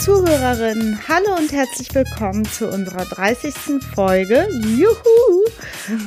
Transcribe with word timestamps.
Zuhörerinnen, 0.00 0.98
hallo 1.08 1.36
und 1.36 1.52
herzlich 1.52 1.94
willkommen 1.94 2.46
zu 2.46 2.66
unserer 2.68 3.04
30. 3.04 3.52
Folge. 3.94 4.48
Juhu! 4.62 5.44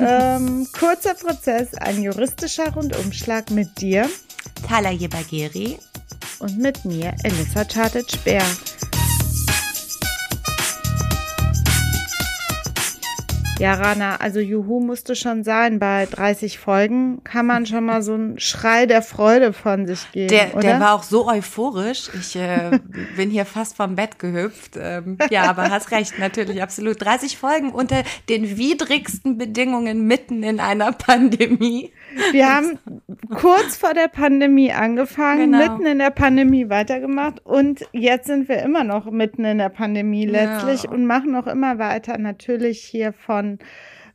ähm, 0.00 0.66
kurzer 0.76 1.14
Prozess, 1.14 1.74
ein 1.74 2.02
juristischer 2.02 2.72
Rundumschlag 2.74 3.52
mit 3.52 3.80
dir. 3.80 4.10
Thala 4.66 4.90
Jebageri. 4.90 5.78
Und 6.40 6.58
mit 6.58 6.84
mir, 6.84 7.14
Elissa 7.22 7.64
Chartic-Bär. 7.64 8.42
Ja, 13.64 13.74
Rana, 13.76 14.16
also 14.16 14.40
Juhu 14.40 14.80
musste 14.80 15.16
schon 15.16 15.42
sein. 15.42 15.78
Bei 15.78 16.04
30 16.04 16.58
Folgen 16.58 17.24
kann 17.24 17.46
man 17.46 17.64
schon 17.64 17.86
mal 17.86 18.02
so 18.02 18.12
einen 18.12 18.38
Schrei 18.38 18.84
der 18.84 19.00
Freude 19.00 19.54
von 19.54 19.86
sich 19.86 20.12
geben. 20.12 20.28
Der, 20.28 20.52
oder? 20.52 20.60
der 20.60 20.80
war 20.80 20.92
auch 20.92 21.02
so 21.02 21.26
euphorisch. 21.26 22.10
Ich 22.20 22.36
äh, 22.36 22.78
bin 23.16 23.30
hier 23.30 23.46
fast 23.46 23.74
vom 23.74 23.94
Bett 23.94 24.18
gehüpft. 24.18 24.72
Ähm, 24.78 25.16
ja, 25.30 25.44
aber 25.44 25.70
hast 25.70 25.90
recht, 25.92 26.18
natürlich, 26.18 26.62
absolut. 26.62 27.02
30 27.02 27.38
Folgen 27.38 27.72
unter 27.72 28.02
den 28.28 28.58
widrigsten 28.58 29.38
Bedingungen 29.38 30.06
mitten 30.06 30.42
in 30.42 30.60
einer 30.60 30.92
Pandemie. 30.92 31.90
Wir 32.32 32.54
haben 32.54 32.78
kurz 33.30 33.76
vor 33.76 33.94
der 33.94 34.08
Pandemie 34.08 34.72
angefangen, 34.72 35.52
genau. 35.52 35.58
mitten 35.58 35.86
in 35.86 35.98
der 35.98 36.10
Pandemie 36.10 36.68
weitergemacht 36.68 37.44
und 37.44 37.86
jetzt 37.92 38.26
sind 38.26 38.48
wir 38.48 38.62
immer 38.62 38.84
noch 38.84 39.10
mitten 39.10 39.44
in 39.44 39.58
der 39.58 39.68
Pandemie 39.68 40.26
letztlich 40.26 40.84
ja. 40.84 40.90
und 40.90 41.06
machen 41.06 41.32
noch 41.32 41.46
immer 41.46 41.78
weiter. 41.78 42.18
Natürlich 42.18 42.80
hier 42.80 43.12
von 43.12 43.58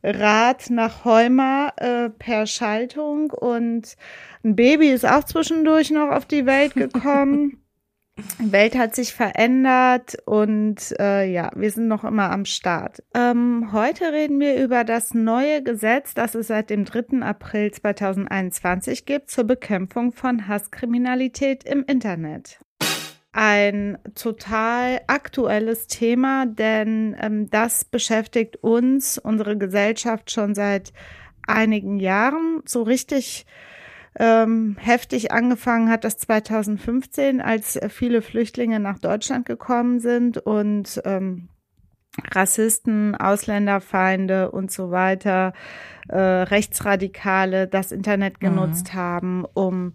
Rad 0.02 0.70
nach 0.70 1.04
Heuma 1.04 1.72
äh, 1.76 2.08
per 2.08 2.46
Schaltung 2.46 3.30
und 3.30 3.96
ein 4.42 4.56
Baby 4.56 4.88
ist 4.88 5.06
auch 5.06 5.24
zwischendurch 5.24 5.90
noch 5.90 6.10
auf 6.10 6.24
die 6.24 6.46
Welt 6.46 6.74
gekommen. 6.74 7.58
Die 8.18 8.52
Welt 8.52 8.76
hat 8.76 8.94
sich 8.94 9.14
verändert 9.14 10.16
und 10.24 10.94
äh, 10.98 11.30
ja, 11.30 11.50
wir 11.54 11.70
sind 11.70 11.88
noch 11.88 12.04
immer 12.04 12.30
am 12.30 12.44
Start. 12.44 13.02
Ähm, 13.14 13.70
heute 13.72 14.12
reden 14.12 14.40
wir 14.40 14.62
über 14.62 14.84
das 14.84 15.14
neue 15.14 15.62
Gesetz, 15.62 16.14
das 16.14 16.34
es 16.34 16.48
seit 16.48 16.70
dem 16.70 16.84
3. 16.84 17.22
April 17.22 17.70
2021 17.70 19.06
gibt 19.06 19.30
zur 19.30 19.44
Bekämpfung 19.44 20.12
von 20.12 20.48
Hasskriminalität 20.48 21.64
im 21.64 21.84
Internet. 21.84 22.60
Ein 23.32 23.98
total 24.16 25.00
aktuelles 25.06 25.86
Thema, 25.86 26.46
denn 26.46 27.16
ähm, 27.20 27.48
das 27.50 27.84
beschäftigt 27.84 28.56
uns, 28.56 29.18
unsere 29.18 29.56
Gesellschaft 29.56 30.30
schon 30.32 30.54
seit 30.54 30.92
einigen 31.46 32.00
Jahren 32.00 32.62
so 32.64 32.82
richtig 32.82 33.46
ähm, 34.18 34.76
heftig 34.80 35.32
angefangen 35.32 35.88
hat 35.90 36.04
das 36.04 36.18
2015, 36.18 37.40
als 37.40 37.78
viele 37.88 38.22
Flüchtlinge 38.22 38.80
nach 38.80 38.98
Deutschland 38.98 39.46
gekommen 39.46 40.00
sind 40.00 40.38
und 40.38 41.00
ähm, 41.04 41.48
Rassisten, 42.32 43.14
Ausländerfeinde 43.14 44.50
und 44.50 44.72
so 44.72 44.90
weiter, 44.90 45.52
äh, 46.08 46.18
Rechtsradikale 46.18 47.68
das 47.68 47.92
Internet 47.92 48.42
mhm. 48.42 48.46
genutzt 48.46 48.92
mhm. 48.92 48.98
haben, 48.98 49.44
um 49.54 49.94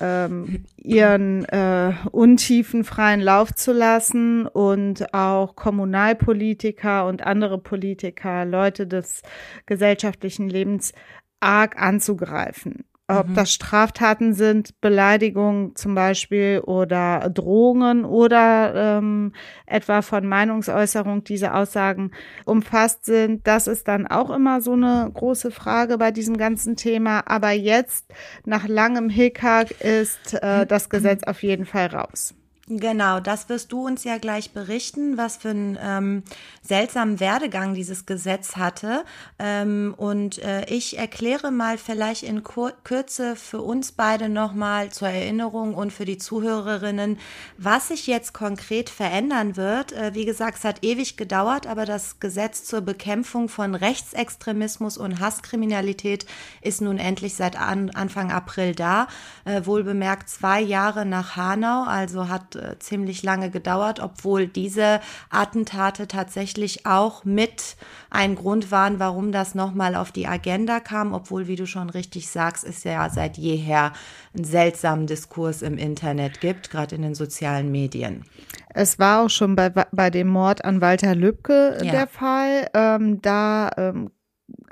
ähm, 0.00 0.64
ihren 0.76 1.44
äh, 1.44 1.92
Untiefen 2.10 2.82
freien 2.82 3.20
Lauf 3.20 3.54
zu 3.54 3.72
lassen 3.72 4.48
und 4.48 5.14
auch 5.14 5.54
Kommunalpolitiker 5.54 7.06
und 7.06 7.24
andere 7.24 7.58
Politiker, 7.58 8.44
Leute 8.44 8.88
des 8.88 9.22
gesellschaftlichen 9.66 10.48
Lebens 10.48 10.92
arg 11.38 11.80
anzugreifen 11.80 12.84
ob 13.06 13.28
mhm. 13.28 13.34
das 13.34 13.52
Straftaten 13.52 14.32
sind, 14.32 14.80
Beleidigungen 14.80 15.76
zum 15.76 15.94
Beispiel 15.94 16.60
oder 16.64 17.28
Drohungen 17.30 18.04
oder 18.04 18.98
ähm, 18.98 19.32
etwa 19.66 20.00
von 20.00 20.26
Meinungsäußerung 20.26 21.22
diese 21.22 21.52
Aussagen 21.54 22.12
umfasst 22.46 23.04
sind. 23.04 23.46
Das 23.46 23.66
ist 23.66 23.88
dann 23.88 24.06
auch 24.06 24.30
immer 24.30 24.62
so 24.62 24.72
eine 24.72 25.10
große 25.12 25.50
Frage 25.50 25.98
bei 25.98 26.12
diesem 26.12 26.38
ganzen 26.38 26.76
Thema. 26.76 27.22
Aber 27.26 27.50
jetzt, 27.50 28.06
nach 28.46 28.66
langem 28.68 29.10
Hickhack, 29.10 29.70
ist 29.82 30.34
äh, 30.34 30.64
das 30.64 30.88
Gesetz 30.88 31.24
auf 31.24 31.42
jeden 31.42 31.66
Fall 31.66 31.88
raus. 31.88 32.34
Genau, 32.66 33.20
das 33.20 33.50
wirst 33.50 33.72
du 33.72 33.84
uns 33.84 34.04
ja 34.04 34.16
gleich 34.16 34.52
berichten, 34.52 35.18
was 35.18 35.36
für 35.36 35.50
einen 35.50 35.78
ähm, 35.78 36.22
seltsamen 36.62 37.20
Werdegang 37.20 37.74
dieses 37.74 38.06
Gesetz 38.06 38.56
hatte. 38.56 39.04
Ähm, 39.38 39.92
und 39.98 40.38
äh, 40.38 40.64
ich 40.70 40.96
erkläre 40.96 41.50
mal 41.50 41.76
vielleicht 41.76 42.22
in 42.22 42.42
Kur 42.42 42.72
Kürze 42.82 43.36
für 43.36 43.60
uns 43.60 43.92
beide 43.92 44.30
nochmal 44.30 44.90
zur 44.90 45.08
Erinnerung 45.08 45.74
und 45.74 45.92
für 45.92 46.06
die 46.06 46.16
Zuhörerinnen, 46.16 47.18
was 47.58 47.88
sich 47.88 48.06
jetzt 48.06 48.32
konkret 48.32 48.88
verändern 48.88 49.58
wird. 49.58 49.92
Äh, 49.92 50.14
wie 50.14 50.24
gesagt, 50.24 50.56
es 50.56 50.64
hat 50.64 50.82
ewig 50.82 51.18
gedauert, 51.18 51.66
aber 51.66 51.84
das 51.84 52.18
Gesetz 52.18 52.64
zur 52.64 52.80
Bekämpfung 52.80 53.50
von 53.50 53.74
Rechtsextremismus 53.74 54.96
und 54.96 55.20
Hasskriminalität 55.20 56.24
ist 56.62 56.80
nun 56.80 56.96
endlich 56.96 57.34
seit 57.34 57.60
an 57.60 57.90
Anfang 57.90 58.32
April 58.32 58.74
da. 58.74 59.06
Äh, 59.44 59.66
wohlbemerkt 59.66 60.30
zwei 60.30 60.62
Jahre 60.62 61.04
nach 61.04 61.36
Hanau, 61.36 61.84
also 61.84 62.30
hat 62.30 62.53
äh, 62.54 62.78
ziemlich 62.78 63.22
lange 63.22 63.50
gedauert, 63.50 64.00
obwohl 64.00 64.46
diese 64.46 65.00
Attentate 65.30 66.08
tatsächlich 66.08 66.86
auch 66.86 67.24
mit 67.24 67.76
ein 68.10 68.34
Grund 68.34 68.70
waren, 68.70 68.98
warum 68.98 69.32
das 69.32 69.54
nochmal 69.54 69.94
auf 69.94 70.12
die 70.12 70.26
Agenda 70.26 70.80
kam, 70.80 71.12
obwohl, 71.12 71.46
wie 71.48 71.56
du 71.56 71.66
schon 71.66 71.90
richtig 71.90 72.28
sagst, 72.28 72.64
es 72.64 72.84
ja 72.84 73.08
seit 73.10 73.36
jeher 73.36 73.92
einen 74.34 74.44
seltsamen 74.44 75.06
Diskurs 75.06 75.62
im 75.62 75.78
Internet 75.78 76.40
gibt, 76.40 76.70
gerade 76.70 76.94
in 76.96 77.02
den 77.02 77.14
sozialen 77.14 77.70
Medien. 77.70 78.24
Es 78.74 78.98
war 78.98 79.24
auch 79.24 79.30
schon 79.30 79.54
bei, 79.56 79.70
bei 79.70 80.10
dem 80.10 80.28
Mord 80.28 80.64
an 80.64 80.80
Walter 80.80 81.14
Lübcke 81.14 81.78
ja. 81.82 81.92
der 81.92 82.06
Fall. 82.06 82.68
Ähm, 82.74 83.22
da 83.22 83.70
ähm, 83.76 84.10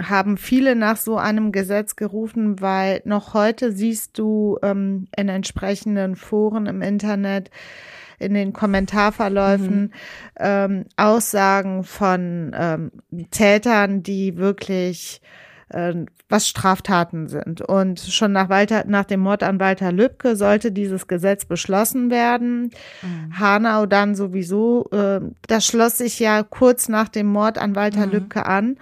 haben 0.00 0.36
viele 0.36 0.76
nach 0.76 0.96
so 0.96 1.16
einem 1.16 1.52
Gesetz 1.52 1.96
gerufen, 1.96 2.60
weil 2.60 3.02
noch 3.04 3.34
heute 3.34 3.72
siehst 3.72 4.18
du 4.18 4.58
ähm, 4.62 5.06
in 5.16 5.28
entsprechenden 5.28 6.16
Foren 6.16 6.66
im 6.66 6.82
Internet, 6.82 7.50
in 8.18 8.34
den 8.34 8.52
Kommentarverläufen 8.52 9.80
mhm. 9.80 9.90
ähm, 10.38 10.84
Aussagen 10.96 11.84
von 11.84 12.52
ähm, 12.54 12.92
Tätern, 13.30 14.02
die 14.02 14.36
wirklich 14.36 15.20
äh, 15.70 15.94
was 16.28 16.48
Straftaten 16.48 17.28
sind. 17.28 17.60
Und 17.60 18.00
schon 18.00 18.32
nach 18.32 18.48
Walter, 18.48 18.84
nach 18.86 19.04
dem 19.04 19.20
Mord 19.20 19.42
an 19.42 19.60
Walter 19.60 19.92
Lübcke 19.92 20.36
sollte 20.36 20.72
dieses 20.72 21.06
Gesetz 21.08 21.44
beschlossen 21.44 22.10
werden. 22.10 22.70
Mhm. 23.02 23.38
Hanau 23.38 23.86
dann 23.86 24.14
sowieso, 24.14 24.88
äh, 24.92 25.20
das 25.46 25.66
schloss 25.66 25.98
sich 25.98 26.18
ja 26.18 26.42
kurz 26.42 26.88
nach 26.88 27.08
dem 27.08 27.26
Mord 27.26 27.58
an 27.58 27.74
Walter 27.74 28.06
mhm. 28.06 28.12
Lübcke 28.12 28.46
an. 28.46 28.76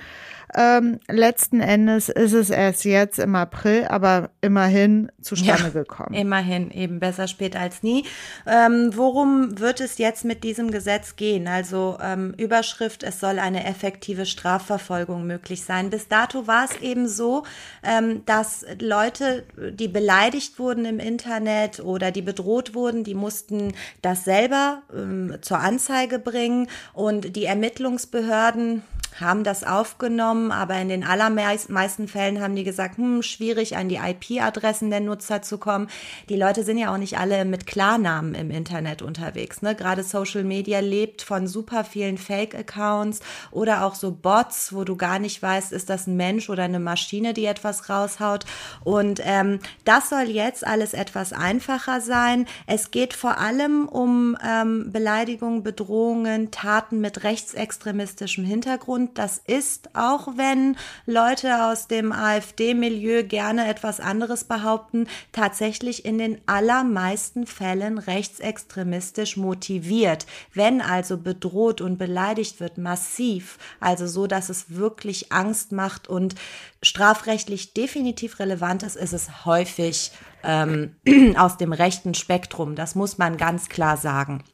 Ähm, 0.55 0.99
letzten 1.09 1.61
Endes 1.61 2.09
ist 2.09 2.33
es 2.33 2.51
erst 2.51 2.85
jetzt 2.85 3.19
im 3.19 3.35
April, 3.35 3.87
aber 3.89 4.31
immerhin 4.41 5.11
zustande 5.21 5.65
ja, 5.65 5.69
gekommen. 5.69 6.15
Immerhin, 6.15 6.71
eben 6.71 6.99
besser 6.99 7.29
spät 7.29 7.57
als 7.57 7.83
nie. 7.83 8.05
Ähm, 8.47 8.91
worum 8.95 9.59
wird 9.59 9.81
es 9.81 9.99
jetzt 9.99 10.25
mit 10.25 10.43
diesem 10.43 10.71
Gesetz 10.71 11.17
gehen? 11.17 11.47
Also 11.47 11.99
ähm, 12.03 12.35
Überschrift, 12.37 13.03
es 13.03 13.21
soll 13.21 13.39
eine 13.39 13.65
effektive 13.65 14.27
Strafverfolgung 14.27 15.27
möglich 15.27 15.63
sein. 15.63 15.91
Bis 15.91 16.09
dato 16.09 16.47
war 16.47 16.65
es 16.65 16.81
eben 16.81 17.07
so, 17.07 17.45
ähm, 17.83 18.23
dass 18.27 18.65
Leute, 18.81 19.45
die 19.73 19.89
beleidigt 19.89 20.59
wurden 20.59 20.85
im 20.85 20.99
Internet 20.99 21.81
oder 21.81 22.11
die 22.11 22.23
bedroht 22.23 22.75
wurden, 22.75 23.05
die 23.05 23.15
mussten 23.15 23.73
das 24.03 24.25
selber 24.25 24.83
ähm, 24.95 25.37
zur 25.43 25.59
Anzeige 25.59 26.19
bringen 26.19 26.69
und 26.93 27.37
die 27.37 27.45
Ermittlungsbehörden 27.45 28.83
haben 29.19 29.45
das 29.45 29.65
aufgenommen, 29.65 30.53
aber 30.53 30.79
in 30.81 30.89
den 30.89 31.05
allermeisten 31.05 32.09
Fällen 32.09 32.41
haben 32.41 32.55
die 32.55 32.65
gesagt, 32.65 32.99
hm, 32.99 33.23
schwierig 33.23 33.77
an 33.77 33.89
die 33.89 33.97
IP-Adressen 33.97 34.91
der 34.91 35.01
Nutzer 35.01 35.43
zu 35.43 35.59
kommen. 35.59 35.89
Die 36.29 36.37
Leute 36.37 36.65
sind 36.65 36.79
ja 36.79 36.93
auch 36.93 36.99
nicht 36.99 37.19
alle 37.19 37.45
mit 37.45 37.67
Klarnamen 37.67 38.35
im 38.35 38.51
Internet 38.51 39.03
unterwegs. 39.03 39.63
Ne? 39.63 39.75
Gerade 39.75 40.03
Social 40.03 40.45
Media 40.45 40.81
lebt 40.81 41.23
von 41.23 41.47
super 41.47 41.85
vielen 41.85 42.19
Fake-Accounts 42.19 43.21
oder 43.51 43.85
auch 43.85 43.95
so 43.95 44.13
Bots, 44.13 44.73
wo 44.73 44.85
du 44.85 44.97
gar 44.97 45.19
nicht 45.19 45.43
weißt, 45.43 45.73
ist 45.73 45.91
das 45.91 46.07
ein 46.07 46.17
Mensch 46.17 46.49
oder 46.51 46.65
eine 46.65 46.81
Maschine, 46.81 47.35
die 47.35 47.47
etwas 47.47 47.89
raushaut. 47.89 48.45
Und 48.85 49.21
ähm, 49.25 49.61
das 49.85 50.11
soll 50.11 50.29
jetzt 50.29 50.67
alles 50.67 50.95
etwas 50.95 51.33
einfacher 51.33 52.01
sein. 52.01 52.47
Es 52.67 52.91
geht 52.91 53.15
vor 53.15 53.39
allem 53.39 53.89
um 53.89 54.37
ähm, 54.47 54.93
Beleidigungen, 54.93 55.63
Bedrohungen, 55.63 56.51
Taten 56.51 57.01
mit 57.01 57.25
rechtsextremistischem 57.25 58.45
Hintergrund 58.45 59.00
und 59.01 59.17
das 59.17 59.39
ist, 59.47 59.89
auch 59.95 60.29
wenn 60.37 60.77
Leute 61.07 61.65
aus 61.65 61.89
dem 61.89 62.13
AfD-Milieu 62.13 63.25
gerne 63.25 63.67
etwas 63.67 63.99
anderes 63.99 64.45
behaupten, 64.45 65.07
tatsächlich 65.33 66.05
in 66.05 66.19
den 66.19 66.39
allermeisten 66.45 67.47
Fällen 67.47 67.97
rechtsextremistisch 67.97 69.39
motiviert. 69.39 70.27
Wenn 70.53 70.83
also 70.83 71.17
bedroht 71.17 71.81
und 71.81 71.97
beleidigt 71.97 72.61
wird, 72.61 72.77
massiv, 72.77 73.59
also 73.81 74.07
so, 74.07 74.27
dass 74.27 74.51
es 74.51 74.77
wirklich 74.77 75.33
Angst 75.33 75.73
macht 75.73 76.07
und 76.07 76.35
strafrechtlich 76.83 77.73
definitiv 77.73 78.39
relevant 78.39 78.83
ist, 78.83 78.97
ist 78.97 79.15
es 79.15 79.47
häufig 79.47 80.13
ähm, 80.45 80.95
aus 81.39 81.57
dem 81.57 81.73
rechten 81.73 82.13
Spektrum. 82.13 82.75
Das 82.75 82.95
muss 82.95 83.17
man 83.17 83.39
ganz 83.39 83.71
klar 83.71 83.97
sagen. 83.97 84.45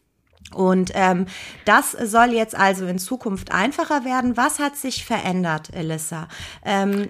Und 0.54 0.90
ähm, 0.94 1.26
das 1.64 1.92
soll 1.92 2.32
jetzt 2.32 2.54
also 2.56 2.86
in 2.86 2.98
Zukunft 2.98 3.52
einfacher 3.52 4.04
werden. 4.04 4.36
Was 4.36 4.58
hat 4.58 4.76
sich 4.76 5.04
verändert, 5.04 5.70
Elissa? 5.72 6.28
Ähm, 6.64 7.08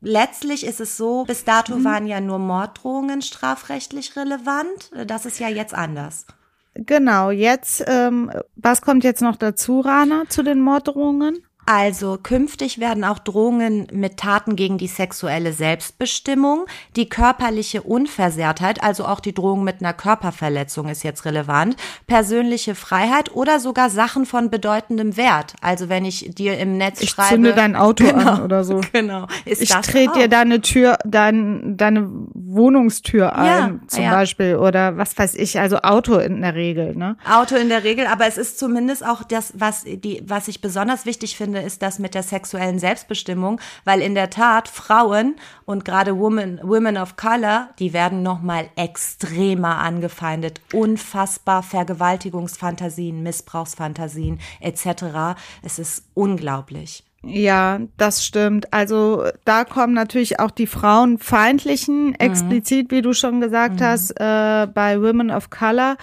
letztlich 0.00 0.64
ist 0.64 0.80
es 0.80 0.96
so, 0.96 1.24
bis 1.24 1.44
dato 1.44 1.76
mhm. 1.76 1.84
waren 1.84 2.06
ja 2.06 2.20
nur 2.20 2.38
Morddrohungen 2.38 3.22
strafrechtlich 3.22 4.16
relevant. 4.16 4.90
Das 5.06 5.26
ist 5.26 5.38
ja 5.38 5.48
jetzt 5.48 5.74
anders. 5.74 6.26
Genau, 6.74 7.30
jetzt, 7.30 7.82
ähm, 7.88 8.30
was 8.54 8.82
kommt 8.82 9.02
jetzt 9.02 9.20
noch 9.22 9.36
dazu, 9.36 9.80
Rana, 9.80 10.24
zu 10.28 10.44
den 10.44 10.60
Morddrohungen? 10.60 11.42
Also 11.70 12.16
künftig 12.16 12.80
werden 12.80 13.04
auch 13.04 13.18
Drohungen 13.18 13.88
mit 13.92 14.16
Taten 14.16 14.56
gegen 14.56 14.78
die 14.78 14.86
sexuelle 14.86 15.52
Selbstbestimmung, 15.52 16.64
die 16.96 17.10
körperliche 17.10 17.82
Unversehrtheit, 17.82 18.82
also 18.82 19.04
auch 19.04 19.20
die 19.20 19.34
Drohung 19.34 19.64
mit 19.64 19.82
einer 19.82 19.92
Körperverletzung 19.92 20.88
ist 20.88 21.02
jetzt 21.02 21.26
relevant, 21.26 21.76
persönliche 22.06 22.74
Freiheit 22.74 23.34
oder 23.34 23.60
sogar 23.60 23.90
Sachen 23.90 24.24
von 24.24 24.48
bedeutendem 24.48 25.18
Wert. 25.18 25.56
Also 25.60 25.90
wenn 25.90 26.06
ich 26.06 26.30
dir 26.34 26.56
im 26.56 26.78
Netz 26.78 27.02
ich 27.02 27.10
schreibe, 27.10 27.34
zünde 27.34 27.52
dein 27.52 27.76
Auto 27.76 28.06
genau, 28.06 28.30
an 28.30 28.42
oder 28.44 28.64
so. 28.64 28.80
Genau. 28.90 29.26
Ist 29.44 29.60
ich 29.60 29.68
trete 29.68 30.20
dir 30.20 30.28
deine 30.28 30.62
Tür, 30.62 30.96
dein, 31.04 31.76
deine 31.76 32.08
Wohnungstür 32.32 33.36
ein, 33.36 33.46
ja, 33.46 33.88
zum 33.88 34.04
ja. 34.04 34.10
Beispiel 34.12 34.56
oder 34.56 34.96
was 34.96 35.18
weiß 35.18 35.34
ich. 35.34 35.60
Also 35.60 35.80
Auto 35.82 36.16
in 36.16 36.40
der 36.40 36.54
Regel, 36.54 36.96
ne? 36.96 37.18
Auto 37.30 37.56
in 37.56 37.68
der 37.68 37.84
Regel, 37.84 38.06
aber 38.06 38.26
es 38.26 38.38
ist 38.38 38.58
zumindest 38.58 39.04
auch 39.04 39.22
das, 39.22 39.52
was 39.54 39.84
die, 39.84 40.22
was 40.24 40.48
ich 40.48 40.62
besonders 40.62 41.04
wichtig 41.04 41.36
finde 41.36 41.57
finde, 41.58 41.66
ist 41.66 41.82
das 41.82 41.98
mit 41.98 42.14
der 42.14 42.22
sexuellen 42.22 42.78
Selbstbestimmung, 42.78 43.60
weil 43.84 44.00
in 44.00 44.14
der 44.14 44.30
Tat 44.30 44.68
Frauen 44.68 45.36
und 45.64 45.84
gerade 45.84 46.18
Women, 46.18 46.60
Women 46.62 46.96
of 46.96 47.16
Color, 47.16 47.70
die 47.78 47.92
werden 47.92 48.22
nochmal 48.22 48.68
extremer 48.76 49.78
angefeindet. 49.78 50.60
Unfassbar 50.72 51.62
Vergewaltigungsfantasien, 51.62 53.22
Missbrauchsfantasien 53.22 54.40
etc. 54.60 55.36
Es 55.62 55.78
ist 55.78 56.04
unglaublich. 56.14 57.04
Ja, 57.22 57.80
das 57.96 58.24
stimmt. 58.24 58.72
Also 58.72 59.24
da 59.44 59.64
kommen 59.64 59.92
natürlich 59.92 60.38
auch 60.38 60.52
die 60.52 60.68
frauenfeindlichen, 60.68 62.08
mhm. 62.08 62.14
explizit, 62.14 62.90
wie 62.92 63.02
du 63.02 63.12
schon 63.12 63.40
gesagt 63.40 63.80
mhm. 63.80 63.84
hast, 63.84 64.12
äh, 64.12 64.68
bei 64.72 65.00
Women 65.00 65.30
of 65.30 65.50
Color. 65.50 65.96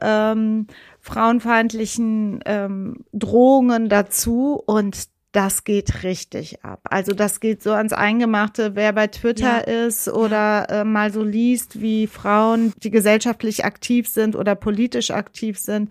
Ähm, 0.00 0.66
frauenfeindlichen 1.02 2.40
ähm, 2.46 3.04
Drohungen 3.12 3.88
dazu 3.88 4.62
und 4.64 5.08
das 5.32 5.64
geht 5.64 6.04
richtig 6.04 6.62
ab. 6.62 6.80
Also 6.84 7.12
das 7.12 7.40
geht 7.40 7.62
so 7.62 7.72
ans 7.72 7.92
Eingemachte, 7.92 8.76
wer 8.76 8.92
bei 8.92 9.06
Twitter 9.06 9.66
ja. 9.66 9.86
ist 9.86 10.08
oder 10.08 10.68
äh, 10.70 10.84
mal 10.84 11.12
so 11.12 11.22
liest, 11.22 11.80
wie 11.80 12.06
Frauen, 12.06 12.72
die 12.82 12.90
gesellschaftlich 12.90 13.64
aktiv 13.64 14.08
sind 14.08 14.36
oder 14.36 14.54
politisch 14.54 15.10
aktiv 15.10 15.58
sind. 15.58 15.90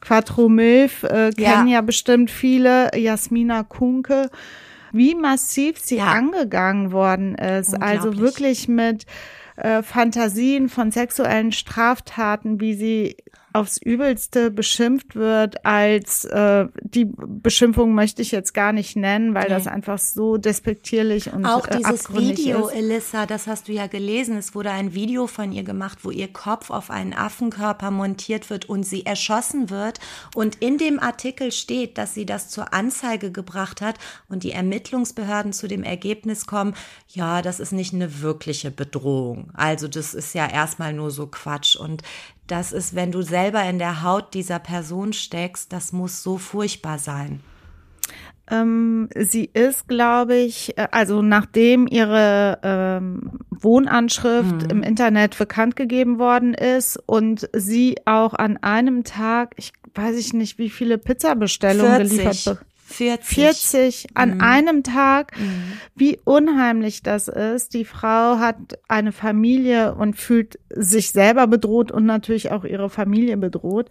Quattro 0.00 0.48
Milf 0.48 1.04
äh, 1.04 1.30
kennen 1.36 1.68
ja. 1.68 1.74
ja 1.74 1.80
bestimmt 1.82 2.30
viele, 2.30 2.90
Jasmina 2.96 3.62
Kunke, 3.62 4.30
wie 4.90 5.14
massiv 5.14 5.78
sie 5.78 5.98
ja. 5.98 6.06
angegangen 6.06 6.92
worden 6.92 7.34
ist. 7.34 7.80
Also 7.80 8.18
wirklich 8.18 8.68
mit 8.68 9.04
äh, 9.56 9.82
Fantasien 9.82 10.70
von 10.70 10.90
sexuellen 10.90 11.52
Straftaten, 11.52 12.58
wie 12.58 12.74
sie 12.74 13.16
aufs 13.52 13.76
Übelste 13.78 14.50
beschimpft 14.50 15.14
wird, 15.14 15.64
als 15.64 16.24
äh, 16.24 16.66
die 16.80 17.04
Beschimpfung 17.04 17.94
möchte 17.94 18.22
ich 18.22 18.30
jetzt 18.30 18.54
gar 18.54 18.72
nicht 18.72 18.96
nennen, 18.96 19.34
weil 19.34 19.44
okay. 19.44 19.54
das 19.54 19.66
einfach 19.66 19.98
so 19.98 20.36
despektierlich 20.36 21.32
und 21.32 21.44
auch 21.44 21.66
dieses 21.66 22.10
äh, 22.10 22.14
Video, 22.14 22.68
ist. 22.68 22.74
Elissa, 22.74 23.26
das 23.26 23.46
hast 23.46 23.68
du 23.68 23.72
ja 23.72 23.86
gelesen. 23.86 24.36
Es 24.36 24.54
wurde 24.54 24.70
ein 24.70 24.94
Video 24.94 25.26
von 25.26 25.52
ihr 25.52 25.64
gemacht, 25.64 25.98
wo 26.02 26.10
ihr 26.10 26.32
Kopf 26.32 26.70
auf 26.70 26.90
einen 26.90 27.12
Affenkörper 27.12 27.90
montiert 27.90 28.50
wird 28.50 28.68
und 28.68 28.84
sie 28.84 29.04
erschossen 29.06 29.70
wird. 29.70 30.00
Und 30.34 30.56
in 30.56 30.78
dem 30.78 30.98
Artikel 30.98 31.52
steht, 31.52 31.98
dass 31.98 32.14
sie 32.14 32.26
das 32.26 32.48
zur 32.48 32.72
Anzeige 32.72 33.32
gebracht 33.32 33.80
hat 33.80 33.96
und 34.28 34.44
die 34.44 34.52
Ermittlungsbehörden 34.52 35.52
zu 35.52 35.68
dem 35.68 35.82
Ergebnis 35.82 36.46
kommen, 36.46 36.74
ja, 37.08 37.42
das 37.42 37.60
ist 37.60 37.72
nicht 37.72 37.92
eine 37.92 38.22
wirkliche 38.22 38.70
Bedrohung. 38.70 39.50
Also 39.54 39.88
das 39.88 40.14
ist 40.14 40.34
ja 40.34 40.48
erstmal 40.48 40.92
nur 40.92 41.10
so 41.10 41.26
Quatsch 41.26 41.76
und 41.76 42.02
das 42.52 42.72
ist, 42.72 42.94
wenn 42.94 43.10
du 43.10 43.22
selber 43.22 43.64
in 43.64 43.78
der 43.78 44.02
Haut 44.02 44.34
dieser 44.34 44.58
Person 44.58 45.14
steckst, 45.14 45.72
das 45.72 45.92
muss 45.92 46.22
so 46.22 46.36
furchtbar 46.36 46.98
sein. 46.98 47.40
Ähm, 48.50 49.08
sie 49.16 49.46
ist, 49.46 49.88
glaube 49.88 50.36
ich, 50.36 50.76
äh, 50.76 50.88
also 50.90 51.22
nachdem 51.22 51.86
ihre 51.86 52.58
ähm, 52.62 53.38
Wohnanschrift 53.48 54.64
mhm. 54.64 54.70
im 54.70 54.82
Internet 54.82 55.38
bekannt 55.38 55.76
gegeben 55.76 56.18
worden 56.18 56.52
ist 56.52 56.98
und 57.06 57.48
sie 57.54 57.96
auch 58.04 58.34
an 58.34 58.58
einem 58.58 59.04
Tag, 59.04 59.54
ich 59.56 59.72
weiß 59.94 60.18
ich 60.18 60.34
nicht, 60.34 60.58
wie 60.58 60.68
viele 60.68 60.98
Pizzabestellungen 60.98 62.06
40. 62.06 62.16
geliefert 62.18 62.66
40. 62.92 63.34
40 63.34 64.06
an 64.14 64.34
mhm. 64.34 64.40
einem 64.40 64.82
Tag. 64.82 65.38
Mhm. 65.38 65.72
Wie 65.94 66.18
unheimlich 66.24 67.02
das 67.02 67.28
ist. 67.28 67.74
Die 67.74 67.84
Frau 67.84 68.38
hat 68.38 68.78
eine 68.88 69.12
Familie 69.12 69.94
und 69.94 70.14
fühlt 70.16 70.58
sich 70.70 71.12
selber 71.12 71.46
bedroht 71.46 71.90
und 71.90 72.06
natürlich 72.06 72.52
auch 72.52 72.64
ihre 72.64 72.90
Familie 72.90 73.36
bedroht. 73.36 73.88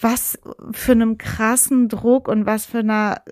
Was 0.00 0.38
für 0.72 0.92
einem 0.92 1.16
krassen 1.16 1.88
Druck 1.88 2.28
und 2.28 2.44
was 2.44 2.66
für 2.66 2.80
einer 2.80 3.22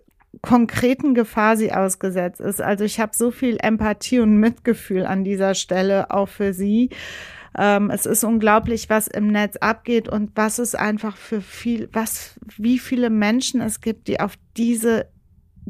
konkreten 0.42 1.14
Gefahr 1.14 1.56
sie 1.56 1.72
ausgesetzt 1.72 2.40
ist. 2.40 2.60
Also 2.60 2.84
ich 2.84 3.00
habe 3.00 3.12
so 3.14 3.30
viel 3.30 3.58
Empathie 3.60 4.20
und 4.20 4.38
Mitgefühl 4.38 5.04
an 5.04 5.24
dieser 5.24 5.54
Stelle 5.54 6.10
auch 6.10 6.28
für 6.28 6.52
sie. 6.52 6.90
Ähm, 7.60 7.90
es 7.90 8.06
ist 8.06 8.22
unglaublich, 8.22 8.88
was 8.88 9.08
im 9.08 9.26
Netz 9.26 9.56
abgeht 9.56 10.08
und 10.08 10.30
was 10.36 10.60
es 10.60 10.76
einfach 10.76 11.16
für 11.16 11.40
viel, 11.40 11.88
was, 11.92 12.38
wie 12.56 12.78
viele 12.78 13.10
Menschen 13.10 13.60
es 13.60 13.80
gibt, 13.80 14.06
die 14.06 14.20
auf 14.20 14.34
diese 14.56 15.06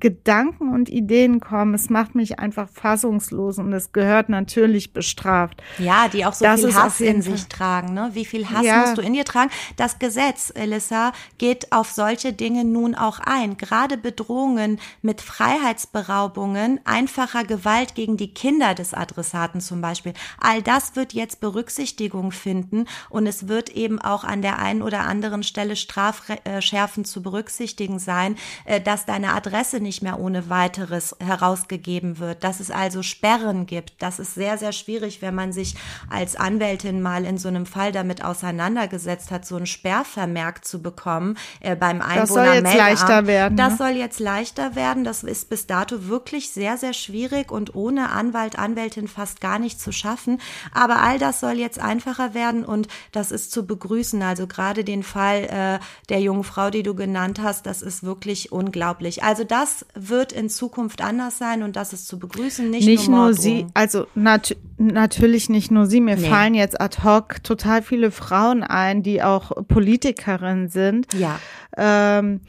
Gedanken 0.01 0.73
und 0.73 0.89
Ideen 0.89 1.41
kommen. 1.41 1.75
Es 1.75 1.91
macht 1.91 2.15
mich 2.15 2.39
einfach 2.39 2.69
fassungslos 2.69 3.59
und 3.59 3.73
es 3.73 3.93
gehört 3.93 4.29
natürlich 4.29 4.93
bestraft. 4.93 5.63
Ja, 5.79 6.09
die 6.09 6.25
auch 6.25 6.33
so 6.33 6.45
das 6.45 6.61
viel 6.61 6.75
Hass 6.75 7.01
in 7.01 7.23
sich 7.23 7.47
tragen. 7.47 7.95
Ne? 7.95 8.11
Wie 8.13 8.25
viel 8.25 8.49
Hass 8.49 8.65
ja. 8.65 8.81
musst 8.81 8.99
du 8.99 9.03
in 9.03 9.13
dir 9.13 9.25
tragen? 9.25 9.51
Das 9.77 9.99
Gesetz, 9.99 10.53
Elissa, 10.55 11.13
geht 11.39 11.73
auf 11.73 11.91
solche 11.91 12.33
Dinge 12.33 12.65
nun 12.65 12.95
auch 12.95 13.19
ein. 13.21 13.57
Gerade 13.57 13.97
Bedrohungen 13.97 14.79
mit 15.03 15.21
Freiheitsberaubungen, 15.21 16.81
einfacher 16.85 17.45
Gewalt 17.45 17.95
gegen 17.95 18.17
die 18.17 18.33
Kinder 18.33 18.75
des 18.75 18.95
Adressaten 18.95 19.61
zum 19.61 19.81
Beispiel. 19.81 20.13
All 20.41 20.63
das 20.63 20.97
wird 20.97 21.13
jetzt 21.13 21.41
Berücksichtigung 21.41 22.33
finden 22.33 22.87
und 23.11 23.27
es 23.27 23.49
wird 23.49 23.71
eben 23.71 24.01
auch 24.01 24.25
an 24.25 24.43
der 24.43 24.59
einen 24.59 24.83
oder 24.83 25.01
anderen 25.01 25.43
Stelle 25.43 25.77
strafschärfend 25.77 27.07
zu 27.07 27.23
berücksichtigen 27.23 27.99
sein, 27.99 28.37
äh, 28.65 28.81
dass 28.81 29.07
deine 29.07 29.35
Adresse 29.35 29.81
nicht 29.81 29.88
nicht 29.89 30.03
mehr 30.03 30.21
ohne 30.21 30.51
weiteres 30.51 31.17
herausgegeben 31.19 32.19
wird, 32.19 32.45
dass 32.45 32.61
es 32.61 32.71
also 32.71 33.03
Sperren 33.03 33.65
gibt. 33.65 33.95
Das 34.01 34.19
ist 34.19 34.35
sehr, 34.35 34.59
sehr 34.59 34.73
schwierig, 34.73 35.23
wenn 35.23 35.35
man 35.35 35.51
sich 35.51 35.77
als 36.11 36.37
Anwältin 36.37 37.01
mal 37.01 37.25
in 37.25 37.39
so 37.39 37.49
einem 37.49 37.65
Fall 37.65 37.91
damit 37.91 38.23
auseinandergesetzt 38.23 39.31
hat, 39.31 39.47
so 39.47 39.57
einen 39.57 39.65
Sperrvermerk 39.65 40.63
zu 40.63 40.83
bekommen 40.83 41.39
äh, 41.61 41.75
beim 41.75 42.03
Einwohner. 42.03 42.21
Das 42.21 42.29
soll 42.29 42.55
jetzt 42.55 42.77
leichter 42.77 43.27
werden. 43.27 43.57
Das 43.57 43.73
ne? 43.73 43.77
soll 43.79 43.91
jetzt 43.93 44.21
leichter 44.21 44.77
werden. 44.77 45.05
Das 45.05 45.23
ist 45.23 45.49
bis 45.49 45.67
dato 45.67 46.07
wirklich 46.07 46.51
sehr, 46.51 46.77
sehr 46.77 46.93
schwierig 46.93 47.51
und 47.51 47.75
ohne 47.75 48.11
Anwalt, 48.11 48.59
Anwältin 48.59 49.09
fast 49.09 49.41
gar 49.41 49.59
nicht 49.59 49.81
zu 49.81 49.91
schaffen. 49.91 50.39
Aber 50.75 51.01
all 51.01 51.19
das 51.19 51.41
soll 51.41 51.55
jetzt 51.55 51.79
einfacher 51.79 52.35
werden 52.35 52.63
und 52.63 52.89
das 53.13 53.33
ist 53.33 53.53
zu 53.53 53.67
begrüßen. 53.67 54.21
Also 54.23 54.47
gerade 54.47 54.85
den 54.85 55.03
Fall 55.03 55.45
äh, 55.45 55.79
der 56.11 56.21
jungen 56.21 56.45
Frau, 56.45 56.69
die 56.69 56.83
du 56.83 56.95
genannt 56.95 57.41
hast, 57.43 57.65
das 57.65 57.81
ist 57.81 58.03
wirklich 58.03 58.53
unglaublich. 58.53 59.23
Also 59.23 59.45
das 59.45 59.78
wird 59.95 60.33
in 60.33 60.49
Zukunft 60.49 61.03
anders 61.03 61.39
sein 61.39 61.63
und 61.63 61.77
das 61.77 61.93
ist 61.93 62.07
zu 62.09 62.19
begrüßen. 62.19 62.69
Nicht, 62.71 62.87
nicht 62.87 63.09
nur, 63.09 63.27
nur 63.27 63.35
sie, 63.35 63.67
also 63.75 64.07
nat 64.15 64.57
natürlich 64.79 65.49
nicht 65.49 65.71
nur 65.71 65.87
sie. 65.87 66.01
Mir 66.01 66.17
nee. 66.17 66.29
fallen 66.29 66.55
jetzt 66.55 66.81
ad 66.81 67.03
hoc 67.03 67.43
total 67.43 67.83
viele 67.83 68.11
Frauen 68.11 68.63
ein, 68.63 69.03
die 69.03 69.23
auch 69.23 69.53
Politikerinnen 69.67 70.69
sind. 70.69 71.07
Ja. 71.15 71.39
Ähm, 71.77 72.41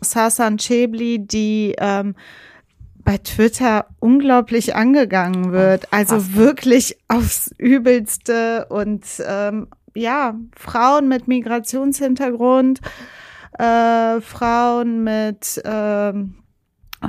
Sasan 0.00 0.58
Chebli, 0.58 1.18
die 1.18 1.74
ähm, 1.78 2.14
bei 3.04 3.18
Twitter 3.18 3.86
unglaublich 4.00 4.74
angegangen 4.74 5.52
wird. 5.52 5.84
Oh, 5.86 5.88
also 5.96 6.34
wirklich 6.34 6.96
aufs 7.08 7.50
Übelste 7.58 8.66
und 8.70 9.04
ähm, 9.26 9.68
ja, 9.94 10.34
Frauen 10.56 11.08
mit 11.08 11.28
Migrationshintergrund, 11.28 12.80
äh, 13.58 14.20
Frauen 14.20 15.04
mit 15.04 15.62
ähm, 15.64 16.34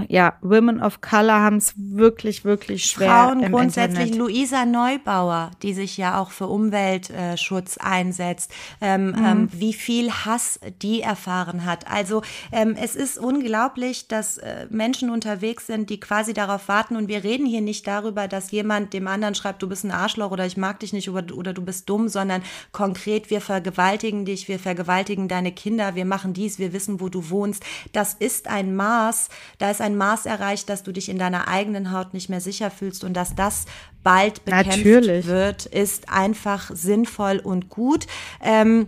ja, 0.08 0.34
Women 0.42 0.82
of 0.82 1.02
Color 1.02 1.42
haben 1.42 1.58
es 1.58 1.74
wirklich, 1.78 2.46
wirklich 2.46 2.86
schwer. 2.86 3.10
Frauen 3.10 3.44
im 3.44 3.52
grundsätzlich, 3.52 4.12
Internet. 4.12 4.20
Luisa 4.20 4.66
Neubauer, 4.66 5.52
die 5.62 5.74
sich 5.74 5.98
ja 5.98 6.20
auch 6.20 6.32
für 6.32 6.48
Umweltschutz 6.48 7.78
einsetzt, 7.78 8.52
ähm, 8.82 9.08
mhm. 9.08 9.26
ähm, 9.26 9.50
wie 9.52 9.74
viel 9.74 10.12
Hass 10.12 10.60
die 10.82 11.02
erfahren 11.02 11.66
hat. 11.66 11.92
Also 11.92 12.22
ähm, 12.52 12.76
es 12.82 12.96
ist 12.96 13.18
unglaublich, 13.18 14.08
dass 14.08 14.38
äh, 14.38 14.68
Menschen 14.70 15.10
unterwegs 15.10 15.68
sind, 15.68 15.90
die 15.90 16.00
quasi 16.00 16.34
darauf 16.34 16.68
warten 16.68 16.96
und 16.96 17.08
wir 17.08 17.24
reden 17.24 17.46
hier 17.46 17.62
nicht 17.62 17.86
darüber, 17.88 18.28
dass 18.28 18.52
jemand 18.52 18.94
dem 18.94 19.08
anderen 19.08 19.36
schreibt, 19.36 19.62
du 19.62 19.70
bist 19.70 19.84
ein 19.84 19.92
Arschloch 19.92 20.32
oder 20.32 20.46
ich 20.46 20.58
mag 20.58 20.80
dich 20.80 20.94
nicht 20.94 21.10
oder, 21.10 21.36
oder 21.36 21.54
du 21.54 21.62
bist 21.62 21.90
dumm, 21.90 22.08
sondern 22.08 22.42
konkret, 22.72 23.30
wir 23.30 23.42
vergewaltigen 23.42 24.26
dich, 24.26 24.48
wir 24.48 24.60
vergewaltigen 24.60 25.28
deine 25.28 25.52
Kinder, 25.52 25.96
wir 25.96 26.06
machen 26.06 26.34
dies, 26.34 26.60
wir 26.60 26.74
wissen, 26.74 27.00
wo 27.00 27.10
du 27.10 27.30
wohnst. 27.30 27.64
Das 27.94 28.14
ist 28.14 28.48
ein 28.48 28.76
Maß, 28.76 29.30
da 29.58 29.72
ist 29.72 29.82
ein 29.82 29.85
Maß 29.94 30.26
erreicht, 30.26 30.70
dass 30.70 30.82
du 30.82 30.92
dich 30.92 31.10
in 31.10 31.20
deiner 31.20 31.48
eigenen 31.48 31.92
Haut 31.92 32.16
nicht 32.16 32.30
mehr 32.30 32.42
sicher 32.42 32.72
fühlst 32.72 33.04
und 33.04 33.14
dass 33.14 33.36
das 33.36 33.66
bald 34.04 34.44
bekämpft 34.46 34.78
Natürlich. 34.78 35.28
wird, 35.28 35.68
ist 35.68 36.10
einfach 36.10 36.72
sinnvoll 36.74 37.40
und 37.44 37.70
gut. 37.70 38.08
Ähm, 38.42 38.88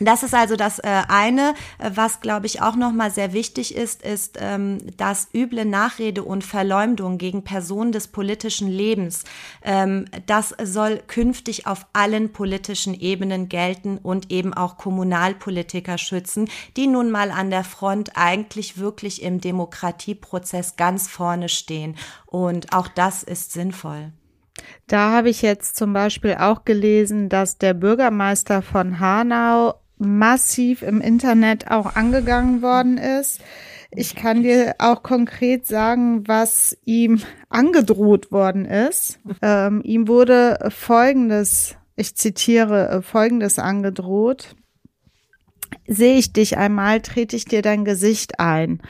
das 0.00 0.22
ist 0.22 0.34
also 0.34 0.56
das 0.56 0.78
äh, 0.78 1.02
eine, 1.08 1.54
äh, 1.78 1.90
was 1.94 2.20
glaube 2.20 2.46
ich 2.46 2.62
auch 2.62 2.76
noch 2.76 2.92
mal 2.92 3.10
sehr 3.10 3.32
wichtig 3.32 3.74
ist, 3.74 4.02
ist, 4.02 4.38
ähm, 4.40 4.78
dass 4.96 5.28
üble 5.34 5.64
Nachrede 5.64 6.22
und 6.22 6.42
Verleumdung 6.42 7.18
gegen 7.18 7.44
Personen 7.44 7.92
des 7.92 8.08
politischen 8.08 8.68
Lebens, 8.68 9.24
ähm, 9.62 10.06
das 10.26 10.54
soll 10.62 11.02
künftig 11.06 11.66
auf 11.66 11.86
allen 11.92 12.32
politischen 12.32 12.94
Ebenen 12.94 13.48
gelten 13.48 13.98
und 13.98 14.30
eben 14.30 14.54
auch 14.54 14.76
Kommunalpolitiker 14.76 15.98
schützen, 15.98 16.48
die 16.76 16.86
nun 16.86 17.10
mal 17.10 17.30
an 17.30 17.50
der 17.50 17.64
Front 17.64 18.12
eigentlich 18.14 18.78
wirklich 18.78 19.22
im 19.22 19.40
Demokratieprozess 19.40 20.76
ganz 20.76 21.08
vorne 21.08 21.48
stehen. 21.48 21.96
Und 22.26 22.72
auch 22.72 22.88
das 22.88 23.22
ist 23.22 23.52
sinnvoll. 23.52 24.12
Da 24.86 25.12
habe 25.12 25.30
ich 25.30 25.42
jetzt 25.42 25.76
zum 25.76 25.92
Beispiel 25.92 26.36
auch 26.38 26.64
gelesen, 26.64 27.28
dass 27.28 27.58
der 27.58 27.74
Bürgermeister 27.74 28.62
von 28.62 29.00
Hanau 29.00 29.74
massiv 30.00 30.82
im 30.82 31.00
Internet 31.00 31.70
auch 31.70 31.94
angegangen 31.94 32.62
worden 32.62 32.98
ist. 32.98 33.40
Ich 33.92 34.14
kann 34.14 34.42
dir 34.42 34.76
auch 34.78 35.02
konkret 35.02 35.66
sagen, 35.66 36.26
was 36.28 36.76
ihm 36.84 37.20
angedroht 37.48 38.30
worden 38.30 38.64
ist. 38.64 39.18
Ähm, 39.42 39.82
ihm 39.84 40.06
wurde 40.06 40.70
Folgendes, 40.70 41.76
ich 41.96 42.14
zitiere, 42.14 42.88
äh, 42.88 43.02
Folgendes 43.02 43.58
angedroht. 43.58 44.54
Sehe 45.86 46.16
ich 46.16 46.32
dich 46.32 46.56
einmal, 46.56 47.00
trete 47.00 47.34
ich 47.34 47.46
dir 47.46 47.62
dein 47.62 47.84
Gesicht 47.84 48.38
ein. 48.38 48.80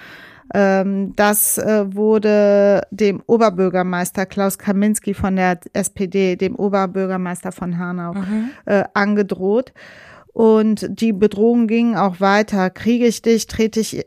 Ähm, 0.53 1.15
das 1.17 1.59
äh, 1.59 1.95
wurde 1.95 2.83
dem 2.91 3.23
Oberbürgermeister 3.27 4.27
Klaus 4.27 4.59
Kaminski 4.59 5.15
von 5.15 5.37
der 5.37 5.61
SPD, 5.73 6.37
dem 6.37 6.57
Oberbürgermeister 6.57 7.53
von 7.53 7.79
Hanau, 7.79 8.15
mhm. 8.15 8.51
äh, 8.67 8.85
angedroht. 8.93 9.73
Und 10.33 10.87
die 10.89 11.13
Bedrohung 11.13 11.67
ging 11.67 11.97
auch 11.97 12.21
weiter. 12.21 12.71
Kriege 12.71 13.07
ich 13.07 13.23
dich, 13.23 13.47
trete 13.47 13.81
ich 13.81 14.07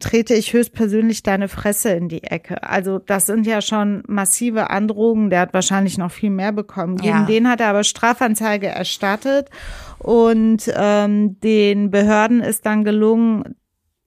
trete 0.00 0.34
ich 0.34 0.52
höchstpersönlich 0.52 1.22
deine 1.22 1.48
Fresse 1.48 1.90
in 1.90 2.08
die 2.08 2.24
Ecke. 2.24 2.62
Also 2.62 2.98
das 2.98 3.26
sind 3.26 3.46
ja 3.46 3.62
schon 3.62 4.02
massive 4.06 4.70
Androhungen. 4.70 5.30
Der 5.30 5.40
hat 5.40 5.54
wahrscheinlich 5.54 5.98
noch 5.98 6.10
viel 6.10 6.30
mehr 6.30 6.52
bekommen. 6.52 6.96
Gegen 6.96 7.20
ja. 7.20 7.24
den 7.24 7.48
hat 7.48 7.60
er 7.60 7.68
aber 7.68 7.84
Strafanzeige 7.84 8.66
erstattet 8.66 9.50
und 9.98 10.70
ähm, 10.76 11.38
den 11.40 11.90
Behörden 11.90 12.40
ist 12.40 12.66
dann 12.66 12.84
gelungen, 12.84 13.54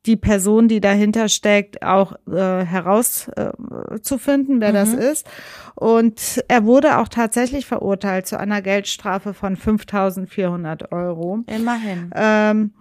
die 0.08 0.16
Person, 0.16 0.68
die 0.68 0.82
dahinter 0.82 1.30
steckt, 1.30 1.84
auch 1.84 2.14
äh, 2.28 2.66
herauszufinden, 2.66 4.58
äh, 4.58 4.62
wer 4.62 4.70
mhm. 4.70 4.74
das 4.74 4.94
ist. 4.94 5.28
Und 5.76 6.44
er 6.48 6.66
wurde 6.66 6.98
auch 6.98 7.08
tatsächlich 7.08 7.68
verurteilt 7.68 8.26
zu 8.26 8.40
einer 8.40 8.62
Geldstrafe 8.62 9.34
von 9.34 9.56
5.400 9.56 10.92
Euro. 10.92 11.44
Immerhin. 11.46 12.12
Ähm, 12.16 12.72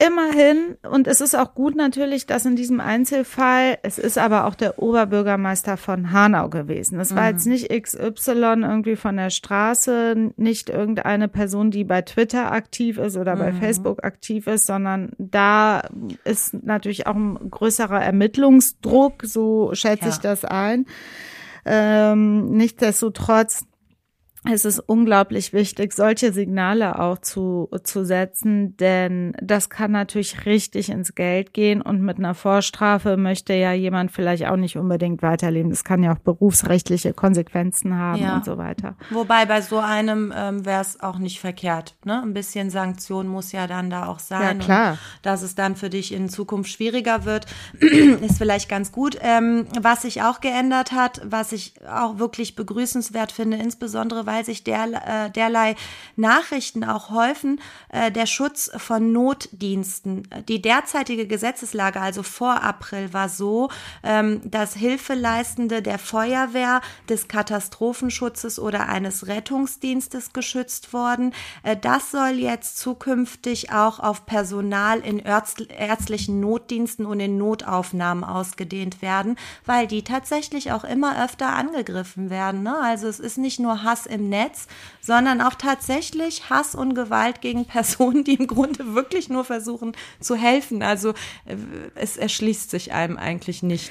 Immerhin, 0.00 0.76
und 0.88 1.08
es 1.08 1.20
ist 1.20 1.34
auch 1.34 1.54
gut 1.54 1.74
natürlich, 1.74 2.24
dass 2.26 2.46
in 2.46 2.54
diesem 2.54 2.78
Einzelfall, 2.78 3.78
es 3.82 3.98
ist 3.98 4.16
aber 4.16 4.46
auch 4.46 4.54
der 4.54 4.78
Oberbürgermeister 4.80 5.76
von 5.76 6.12
Hanau 6.12 6.48
gewesen. 6.48 7.00
Es 7.00 7.16
war 7.16 7.24
mhm. 7.24 7.28
jetzt 7.30 7.46
nicht 7.46 7.68
XY 7.68 8.62
irgendwie 8.62 8.94
von 8.94 9.16
der 9.16 9.30
Straße, 9.30 10.30
nicht 10.36 10.70
irgendeine 10.70 11.26
Person, 11.26 11.72
die 11.72 11.82
bei 11.82 12.02
Twitter 12.02 12.52
aktiv 12.52 12.96
ist 12.96 13.16
oder 13.16 13.34
mhm. 13.34 13.38
bei 13.40 13.52
Facebook 13.52 14.04
aktiv 14.04 14.46
ist, 14.46 14.66
sondern 14.66 15.10
da 15.18 15.82
ist 16.22 16.54
natürlich 16.62 17.08
auch 17.08 17.16
ein 17.16 17.50
größerer 17.50 18.00
Ermittlungsdruck, 18.00 19.24
so 19.24 19.70
schätze 19.74 20.04
ja. 20.04 20.10
ich 20.10 20.18
das 20.18 20.44
ein. 20.44 20.86
Ähm, 21.64 22.50
nichtsdestotrotz 22.50 23.67
es 24.44 24.64
ist 24.64 24.78
unglaublich 24.78 25.52
wichtig, 25.52 25.92
solche 25.92 26.32
Signale 26.32 26.98
auch 26.98 27.18
zu, 27.18 27.68
zu 27.82 28.04
setzen, 28.04 28.76
denn 28.76 29.36
das 29.42 29.68
kann 29.68 29.90
natürlich 29.90 30.46
richtig 30.46 30.90
ins 30.90 31.14
Geld 31.14 31.52
gehen 31.52 31.82
und 31.82 32.02
mit 32.02 32.18
einer 32.18 32.34
Vorstrafe 32.34 33.16
möchte 33.16 33.54
ja 33.54 33.72
jemand 33.72 34.12
vielleicht 34.12 34.46
auch 34.46 34.56
nicht 34.56 34.76
unbedingt 34.76 35.22
weiterleben. 35.22 35.70
Das 35.70 35.84
kann 35.84 36.02
ja 36.02 36.12
auch 36.14 36.18
berufsrechtliche 36.18 37.12
Konsequenzen 37.12 37.96
haben 37.96 38.22
ja. 38.22 38.36
und 38.36 38.44
so 38.44 38.58
weiter. 38.58 38.96
Wobei 39.10 39.44
bei 39.46 39.60
so 39.60 39.78
einem 39.78 40.32
ähm, 40.36 40.64
wäre 40.64 40.82
es 40.82 41.00
auch 41.00 41.18
nicht 41.18 41.40
verkehrt. 41.40 41.96
Ne? 42.04 42.22
Ein 42.22 42.32
bisschen 42.32 42.70
Sanktion 42.70 43.26
muss 43.26 43.52
ja 43.52 43.66
dann 43.66 43.90
da 43.90 44.06
auch 44.06 44.20
sein. 44.20 44.58
Ja, 44.60 44.64
klar. 44.64 44.98
dass 45.22 45.42
es 45.42 45.56
dann 45.56 45.74
für 45.74 45.90
dich 45.90 46.12
in 46.12 46.28
Zukunft 46.28 46.70
schwieriger 46.70 47.24
wird, 47.24 47.46
ist 47.80 48.38
vielleicht 48.38 48.68
ganz 48.68 48.92
gut. 48.92 49.18
Ähm, 49.20 49.66
was 49.80 50.02
sich 50.02 50.22
auch 50.22 50.40
geändert 50.40 50.92
hat, 50.92 51.20
was 51.24 51.52
ich 51.52 51.74
auch 51.86 52.18
wirklich 52.18 52.54
begrüßenswert 52.54 53.32
finde, 53.32 53.56
insbesondere 53.56 54.27
weil 54.28 54.44
sich 54.44 54.62
der, 54.62 54.84
äh, 55.26 55.30
derlei 55.30 55.74
Nachrichten 56.16 56.84
auch 56.84 57.08
häufen, 57.08 57.62
äh, 57.88 58.12
der 58.12 58.26
Schutz 58.26 58.70
von 58.76 59.10
Notdiensten. 59.10 60.28
Die 60.48 60.60
derzeitige 60.60 61.26
Gesetzeslage, 61.26 61.98
also 61.98 62.22
vor 62.22 62.62
April, 62.62 63.14
war 63.14 63.30
so, 63.30 63.70
ähm, 64.02 64.42
dass 64.44 64.74
Hilfeleistende 64.74 65.80
der 65.80 65.98
Feuerwehr, 65.98 66.82
des 67.08 67.28
Katastrophenschutzes 67.28 68.58
oder 68.58 68.90
eines 68.90 69.26
Rettungsdienstes 69.28 70.34
geschützt 70.34 70.92
wurden. 70.92 71.32
Äh, 71.62 71.78
das 71.78 72.10
soll 72.10 72.32
jetzt 72.32 72.76
zukünftig 72.76 73.72
auch 73.72 73.98
auf 73.98 74.26
Personal 74.26 75.00
in 75.00 75.20
ärztlichen 75.20 76.40
Notdiensten 76.40 77.06
und 77.06 77.18
in 77.18 77.38
Notaufnahmen 77.38 78.24
ausgedehnt 78.24 79.00
werden, 79.00 79.36
weil 79.64 79.86
die 79.86 80.04
tatsächlich 80.04 80.70
auch 80.72 80.84
immer 80.84 81.24
öfter 81.24 81.48
angegriffen 81.54 82.28
werden. 82.28 82.62
Ne? 82.62 82.76
Also 82.78 83.08
es 83.08 83.20
ist 83.20 83.38
nicht 83.38 83.58
nur 83.58 83.82
Hass 83.82 84.06
im 84.18 84.28
Netz, 84.28 84.66
sondern 85.00 85.40
auch 85.40 85.54
tatsächlich 85.54 86.50
Hass 86.50 86.74
und 86.74 86.94
Gewalt 86.94 87.40
gegen 87.40 87.64
Personen, 87.66 88.24
die 88.24 88.34
im 88.34 88.46
Grunde 88.46 88.94
wirklich 88.94 89.28
nur 89.28 89.44
versuchen 89.44 89.92
zu 90.20 90.34
helfen. 90.36 90.82
Also 90.82 91.10
äh, 91.44 91.56
es 91.94 92.16
erschließt 92.16 92.70
sich 92.70 92.92
einem 92.92 93.16
eigentlich 93.16 93.62
nicht. 93.62 93.90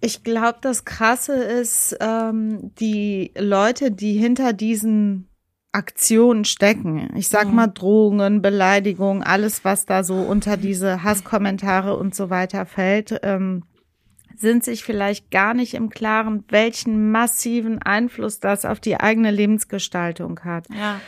Ich 0.00 0.22
glaube, 0.22 0.58
das 0.60 0.84
Krasse 0.84 1.34
ist, 1.34 1.96
ähm, 2.00 2.72
die 2.78 3.32
Leute, 3.36 3.90
die 3.90 4.12
hinter 4.12 4.52
diesen 4.52 5.28
Aktionen 5.72 6.44
stecken. 6.44 7.10
Ich 7.16 7.28
sag 7.28 7.48
mhm. 7.48 7.54
mal 7.54 7.66
Drohungen, 7.66 8.40
Beleidigungen, 8.40 9.22
alles, 9.22 9.64
was 9.64 9.84
da 9.84 10.04
so 10.04 10.14
unter 10.14 10.56
diese 10.56 11.02
Hasskommentare 11.02 11.96
und 11.96 12.14
so 12.14 12.30
weiter 12.30 12.64
fällt. 12.64 13.20
Ähm, 13.22 13.62
sind 14.36 14.64
sich 14.64 14.84
vielleicht 14.84 15.30
gar 15.30 15.54
nicht 15.54 15.74
im 15.74 15.90
Klaren, 15.90 16.44
welchen 16.48 17.10
massiven 17.10 17.80
Einfluss 17.80 18.40
das 18.40 18.64
auf 18.64 18.80
die 18.80 18.98
eigene 18.98 19.30
Lebensgestaltung 19.30 20.40
hat. 20.44 20.66
Ja. 20.70 21.00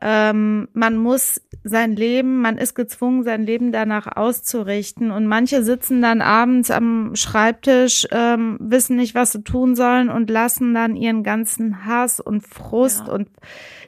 Ähm, 0.00 0.68
man 0.74 0.98
muss 0.98 1.40
sein 1.64 1.96
Leben, 1.96 2.42
man 2.42 2.58
ist 2.58 2.74
gezwungen, 2.74 3.24
sein 3.24 3.44
Leben 3.44 3.72
danach 3.72 4.06
auszurichten. 4.16 5.10
Und 5.10 5.26
manche 5.26 5.62
sitzen 5.62 6.02
dann 6.02 6.20
abends 6.20 6.70
am 6.70 7.16
Schreibtisch, 7.16 8.06
ähm, 8.10 8.58
wissen 8.60 8.96
nicht, 8.96 9.14
was 9.14 9.32
sie 9.32 9.42
tun 9.42 9.74
sollen 9.74 10.10
und 10.10 10.28
lassen 10.30 10.74
dann 10.74 10.96
ihren 10.96 11.22
ganzen 11.22 11.86
Hass 11.86 12.20
und 12.20 12.46
Frust 12.46 13.06
ja. 13.06 13.14
und 13.14 13.28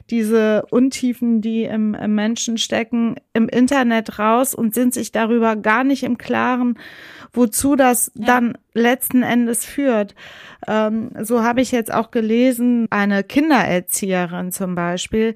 diese 0.09 0.65
Untiefen, 0.71 1.41
die 1.41 1.63
im, 1.63 1.93
im 1.93 2.15
Menschen 2.15 2.57
stecken, 2.57 3.15
im 3.33 3.47
Internet 3.47 4.17
raus 4.17 4.55
und 4.55 4.73
sind 4.73 4.93
sich 4.93 5.11
darüber 5.11 5.55
gar 5.55 5.83
nicht 5.83 6.03
im 6.03 6.17
Klaren, 6.17 6.79
wozu 7.33 7.75
das 7.75 8.11
ja. 8.15 8.25
dann 8.25 8.57
letzten 8.73 9.23
Endes 9.23 9.65
führt. 9.65 10.15
Ähm, 10.67 11.11
so 11.21 11.43
habe 11.43 11.61
ich 11.61 11.71
jetzt 11.71 11.93
auch 11.93 12.11
gelesen, 12.11 12.87
eine 12.89 13.23
Kindererzieherin 13.23 14.51
zum 14.51 14.75
Beispiel 14.75 15.35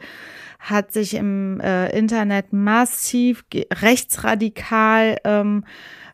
hat 0.59 0.93
sich 0.93 1.13
im 1.15 1.59
äh, 1.59 1.89
Internet 1.89 2.53
massiv 2.53 3.43
rechtsradikal 3.53 5.17
ähm, 5.25 5.65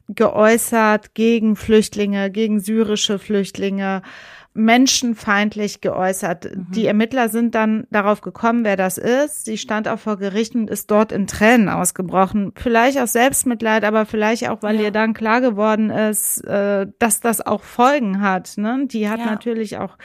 geäußert 0.08 1.14
gegen 1.14 1.56
Flüchtlinge, 1.56 2.32
gegen 2.32 2.60
syrische 2.60 3.20
Flüchtlinge 3.20 4.02
menschenfeindlich 4.60 5.82
geäußert. 5.82 6.56
Mhm. 6.56 6.68
Die 6.72 6.86
Ermittler 6.86 7.30
sind 7.30 7.56
dann 7.56 7.88
darauf 7.90 8.22
gekommen, 8.22 8.64
wer 8.64 8.76
das 8.76 8.98
ist. 8.98 9.46
Sie 9.46 9.58
stand 9.58 9.88
auch 9.88 10.00
vor 10.00 10.18
Gericht 10.18 10.54
und 10.54 10.70
ist 10.70 10.92
dort 10.92 11.12
in 11.12 11.28
Tränen 11.28 11.70
ausgebrochen. 11.70 12.52
Vielleicht 12.56 13.00
aus 13.00 13.14
Selbstmitleid, 13.14 13.84
aber 13.84 14.06
vielleicht 14.06 14.50
auch, 14.50 14.62
weil 14.62 14.76
ja. 14.76 14.84
ihr 14.84 14.92
dann 14.92 15.14
klar 15.14 15.42
geworden 15.42 15.90
ist, 15.90 16.42
äh, 16.46 16.88
dass 17.00 17.22
das 17.22 17.42
auch 17.46 17.64
Folgen 17.64 18.22
hat. 18.22 18.58
Ne? 18.58 18.86
Die 18.88 19.10
hat 19.10 19.20
ja. 19.20 19.26
natürlich 19.26 19.78
auch 19.78 19.98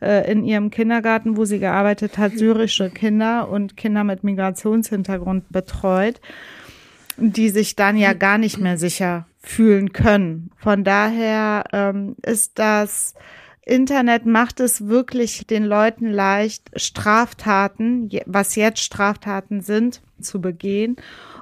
äh, 0.00 0.30
in 0.30 0.44
ihrem 0.44 0.70
Kindergarten, 0.70 1.36
wo 1.36 1.44
sie 1.44 1.58
gearbeitet 1.58 2.18
hat, 2.18 2.32
syrische 2.32 2.90
Kinder 2.90 3.48
und 3.48 3.76
Kinder 3.76 4.02
mit 4.02 4.24
Migrationshintergrund 4.24 5.50
betreut, 5.50 6.20
die 7.16 7.50
sich 7.50 7.76
dann 7.76 7.96
ja 7.96 8.14
gar 8.14 8.38
nicht 8.38 8.58
mehr 8.58 8.78
sicher 8.78 9.26
fühlen 9.42 9.92
können. 9.92 10.50
Von 10.56 10.84
daher 10.84 11.64
ähm, 11.72 12.16
ist 12.24 12.58
das 12.58 13.14
Internet 13.70 14.26
macht 14.26 14.58
es 14.58 14.88
wirklich 14.88 15.46
den 15.46 15.64
Leuten 15.64 16.10
leicht, 16.10 16.70
Straftaten, 16.74 18.10
was 18.26 18.56
jetzt 18.56 18.80
Straftaten 18.80 19.60
sind, 19.60 20.02
zu 20.20 20.40
begehen. 20.40 20.96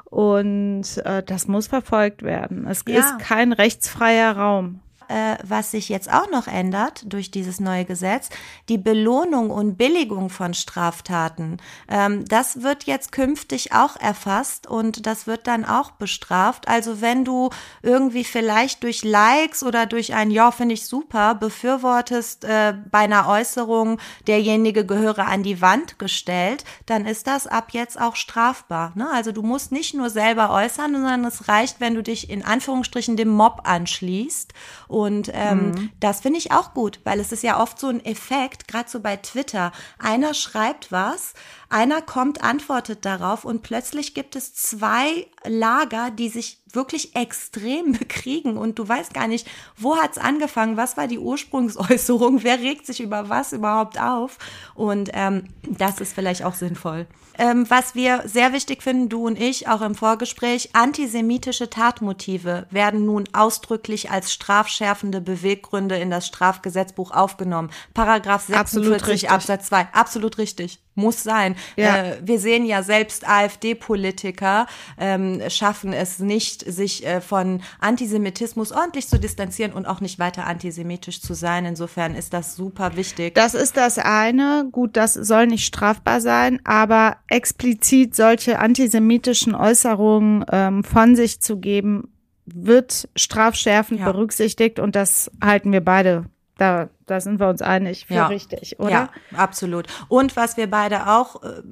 Und 0.04 0.98
äh, 1.04 1.22
das 1.22 1.48
muss 1.48 1.68
verfolgt 1.68 2.22
werden. 2.22 2.66
Es 2.66 2.84
ja. 2.86 2.98
ist 2.98 3.18
kein 3.18 3.52
rechtsfreier 3.52 4.36
Raum 4.36 4.80
äh, 5.08 5.36
was 5.42 5.70
sich 5.70 5.88
jetzt 5.88 6.12
auch 6.12 6.30
noch 6.30 6.46
ändert 6.46 7.02
durch 7.12 7.30
dieses 7.30 7.60
neue 7.60 7.84
Gesetz, 7.84 8.28
die 8.68 8.78
Belohnung 8.78 9.50
und 9.50 9.76
Billigung 9.76 10.30
von 10.30 10.54
Straftaten. 10.54 11.58
Ähm, 11.88 12.24
das 12.26 12.62
wird 12.62 12.84
jetzt 12.84 13.12
künftig 13.12 13.72
auch 13.72 13.96
erfasst 13.96 14.66
und 14.66 15.06
das 15.06 15.26
wird 15.26 15.46
dann 15.46 15.64
auch 15.64 15.92
bestraft. 15.92 16.68
Also 16.68 17.00
wenn 17.00 17.24
du 17.24 17.50
irgendwie 17.82 18.24
vielleicht 18.24 18.82
durch 18.82 19.04
Likes 19.04 19.62
oder 19.62 19.86
durch 19.86 20.14
ein 20.14 20.30
Ja, 20.30 20.50
finde 20.50 20.74
ich 20.74 20.86
super, 20.86 21.34
befürwortest 21.34 22.44
äh, 22.44 22.74
bei 22.90 23.00
einer 23.00 23.28
Äußerung, 23.28 23.98
derjenige 24.26 24.84
gehöre 24.84 25.26
an 25.26 25.42
die 25.42 25.60
Wand 25.60 25.98
gestellt, 25.98 26.64
dann 26.86 27.06
ist 27.06 27.26
das 27.26 27.46
ab 27.46 27.68
jetzt 27.72 28.00
auch 28.00 28.16
strafbar. 28.16 28.92
Ne? 28.94 29.08
Also 29.12 29.32
du 29.32 29.42
musst 29.42 29.72
nicht 29.72 29.94
nur 29.94 30.10
selber 30.10 30.50
äußern, 30.50 30.92
sondern 30.92 31.24
es 31.24 31.48
reicht, 31.48 31.80
wenn 31.80 31.94
du 31.94 32.02
dich 32.02 32.30
in 32.30 32.44
Anführungsstrichen 32.44 33.16
dem 33.16 33.28
Mob 33.28 33.62
anschließt 33.64 34.52
und 34.98 35.30
ähm, 35.32 35.70
mhm. 35.70 35.90
das 36.00 36.18
finde 36.22 36.40
ich 36.40 36.50
auch 36.50 36.74
gut, 36.74 36.98
weil 37.04 37.20
es 37.20 37.30
ist 37.30 37.44
ja 37.44 37.62
oft 37.62 37.78
so 37.78 37.86
ein 37.86 38.04
Effekt, 38.04 38.66
gerade 38.66 38.90
so 38.90 38.98
bei 38.98 39.14
Twitter. 39.14 39.70
Einer 40.00 40.34
schreibt 40.34 40.90
was, 40.90 41.34
einer 41.68 42.02
kommt, 42.02 42.42
antwortet 42.42 43.04
darauf 43.04 43.44
und 43.44 43.62
plötzlich 43.62 44.12
gibt 44.12 44.34
es 44.34 44.54
zwei 44.54 45.28
Lager, 45.44 46.10
die 46.10 46.28
sich 46.28 46.64
wirklich 46.72 47.14
extrem 47.14 47.92
bekriegen 47.98 48.56
und 48.56 48.80
du 48.80 48.88
weißt 48.88 49.14
gar 49.14 49.28
nicht, 49.28 49.46
wo 49.76 49.96
hat's 49.96 50.18
angefangen, 50.18 50.76
was 50.76 50.96
war 50.96 51.06
die 51.06 51.20
Ursprungsäußerung, 51.20 52.42
wer 52.42 52.58
regt 52.58 52.84
sich 52.84 53.00
über 53.00 53.28
was 53.28 53.52
überhaupt 53.52 54.00
auf 54.00 54.38
und 54.74 55.10
ähm, 55.12 55.44
das 55.62 56.00
ist 56.00 56.12
vielleicht 56.12 56.42
auch 56.42 56.54
sinnvoll. 56.54 57.06
Ähm, 57.38 57.70
was 57.70 57.94
wir 57.94 58.22
sehr 58.26 58.52
wichtig 58.52 58.82
finden, 58.82 59.08
du 59.08 59.26
und 59.26 59.40
ich, 59.40 59.68
auch 59.68 59.80
im 59.80 59.94
Vorgespräch, 59.94 60.70
antisemitische 60.72 61.70
Tatmotive 61.70 62.66
werden 62.70 63.06
nun 63.06 63.24
ausdrücklich 63.32 64.10
als 64.10 64.32
strafschärfende 64.32 65.20
Beweggründe 65.20 65.96
in 65.96 66.10
das 66.10 66.26
Strafgesetzbuch 66.26 67.12
aufgenommen. 67.12 67.70
Paragraph 67.94 68.44
46 68.46 69.30
Absatz 69.30 69.68
2. 69.68 69.88
Absolut 69.92 70.38
richtig 70.38 70.80
muss 70.98 71.22
sein. 71.22 71.56
Ja. 71.76 71.96
Äh, 71.96 72.18
wir 72.22 72.38
sehen 72.38 72.66
ja 72.66 72.82
selbst 72.82 73.26
AfD-Politiker 73.26 74.66
ähm, 74.98 75.40
schaffen 75.48 75.92
es 75.92 76.18
nicht, 76.18 76.70
sich 76.70 77.06
äh, 77.06 77.20
von 77.20 77.62
Antisemitismus 77.80 78.72
ordentlich 78.72 79.08
zu 79.08 79.18
distanzieren 79.18 79.72
und 79.72 79.86
auch 79.86 80.00
nicht 80.00 80.18
weiter 80.18 80.46
antisemitisch 80.46 81.22
zu 81.22 81.32
sein. 81.32 81.64
Insofern 81.64 82.14
ist 82.14 82.34
das 82.34 82.56
super 82.56 82.96
wichtig. 82.96 83.34
Das 83.34 83.54
ist 83.54 83.76
das 83.76 83.98
eine. 83.98 84.68
Gut, 84.70 84.96
das 84.96 85.14
soll 85.14 85.46
nicht 85.46 85.64
strafbar 85.64 86.20
sein, 86.20 86.60
aber 86.64 87.16
explizit 87.28 88.14
solche 88.14 88.58
antisemitischen 88.58 89.54
Äußerungen 89.54 90.44
ähm, 90.50 90.84
von 90.84 91.16
sich 91.16 91.40
zu 91.40 91.58
geben, 91.58 92.12
wird 92.44 93.08
strafschärfend 93.14 94.00
ja. 94.00 94.10
berücksichtigt 94.10 94.78
und 94.78 94.96
das 94.96 95.30
halten 95.42 95.70
wir 95.72 95.82
beide 95.84 96.24
da, 96.58 96.88
da 97.06 97.20
sind 97.20 97.40
wir 97.40 97.48
uns 97.48 97.62
einig 97.62 98.06
für 98.06 98.14
ja. 98.14 98.26
richtig, 98.26 98.78
oder? 98.78 98.90
Ja, 98.90 99.10
absolut. 99.32 99.86
Und 100.08 100.36
was 100.36 100.56
wir 100.56 100.68
beide 100.68 101.06
auch 101.08 101.42
äh, 101.42 101.62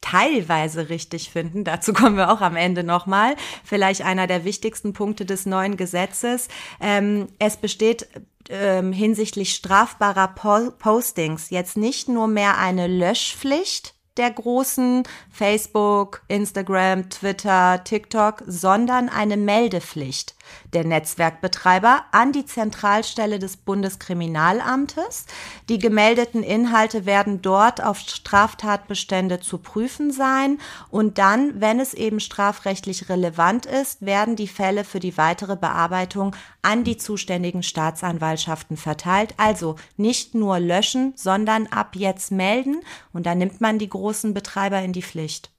teilweise 0.00 0.88
richtig 0.88 1.30
finden, 1.30 1.64
dazu 1.64 1.92
kommen 1.92 2.16
wir 2.16 2.32
auch 2.32 2.40
am 2.40 2.56
Ende 2.56 2.84
nochmal, 2.84 3.34
vielleicht 3.64 4.02
einer 4.02 4.26
der 4.26 4.44
wichtigsten 4.44 4.92
Punkte 4.94 5.26
des 5.26 5.44
neuen 5.44 5.76
Gesetzes. 5.76 6.48
Ähm, 6.80 7.28
es 7.38 7.56
besteht 7.56 8.08
ähm, 8.48 8.92
hinsichtlich 8.92 9.54
strafbarer 9.54 10.28
po 10.28 10.70
Postings 10.78 11.50
jetzt 11.50 11.76
nicht 11.76 12.08
nur 12.08 12.28
mehr 12.28 12.58
eine 12.58 12.86
Löschpflicht, 12.86 13.94
der 14.16 14.30
großen 14.30 15.04
Facebook, 15.30 16.22
Instagram, 16.28 17.08
Twitter, 17.08 17.82
TikTok, 17.82 18.42
sondern 18.46 19.08
eine 19.08 19.36
Meldepflicht 19.36 20.34
der 20.72 20.84
Netzwerkbetreiber 20.84 22.04
an 22.12 22.32
die 22.32 22.46
Zentralstelle 22.46 23.38
des 23.38 23.56
Bundeskriminalamtes. 23.56 25.26
Die 25.68 25.78
gemeldeten 25.78 26.42
Inhalte 26.42 27.06
werden 27.06 27.42
dort 27.42 27.82
auf 27.82 27.98
Straftatbestände 27.98 29.40
zu 29.40 29.58
prüfen 29.58 30.10
sein 30.10 30.58
und 30.90 31.18
dann, 31.18 31.60
wenn 31.60 31.80
es 31.80 31.94
eben 31.94 32.20
strafrechtlich 32.20 33.08
relevant 33.08 33.66
ist, 33.66 34.02
werden 34.02 34.36
die 34.36 34.48
Fälle 34.48 34.84
für 34.84 35.00
die 35.00 35.16
weitere 35.16 35.56
Bearbeitung 35.56 36.34
an 36.62 36.84
die 36.84 36.96
zuständigen 36.96 37.62
Staatsanwaltschaften 37.62 38.76
verteilt. 38.76 39.34
Also 39.36 39.76
nicht 39.96 40.34
nur 40.34 40.58
löschen, 40.60 41.12
sondern 41.16 41.66
ab 41.66 41.96
jetzt 41.96 42.30
melden 42.30 42.80
und 43.12 43.26
dann 43.26 43.38
nimmt 43.38 43.60
man 43.60 43.78
die 43.78 43.88
großen 43.88 44.34
Betreiber 44.34 44.80
in 44.82 44.92
die 44.92 45.02
Pflicht. 45.02 45.50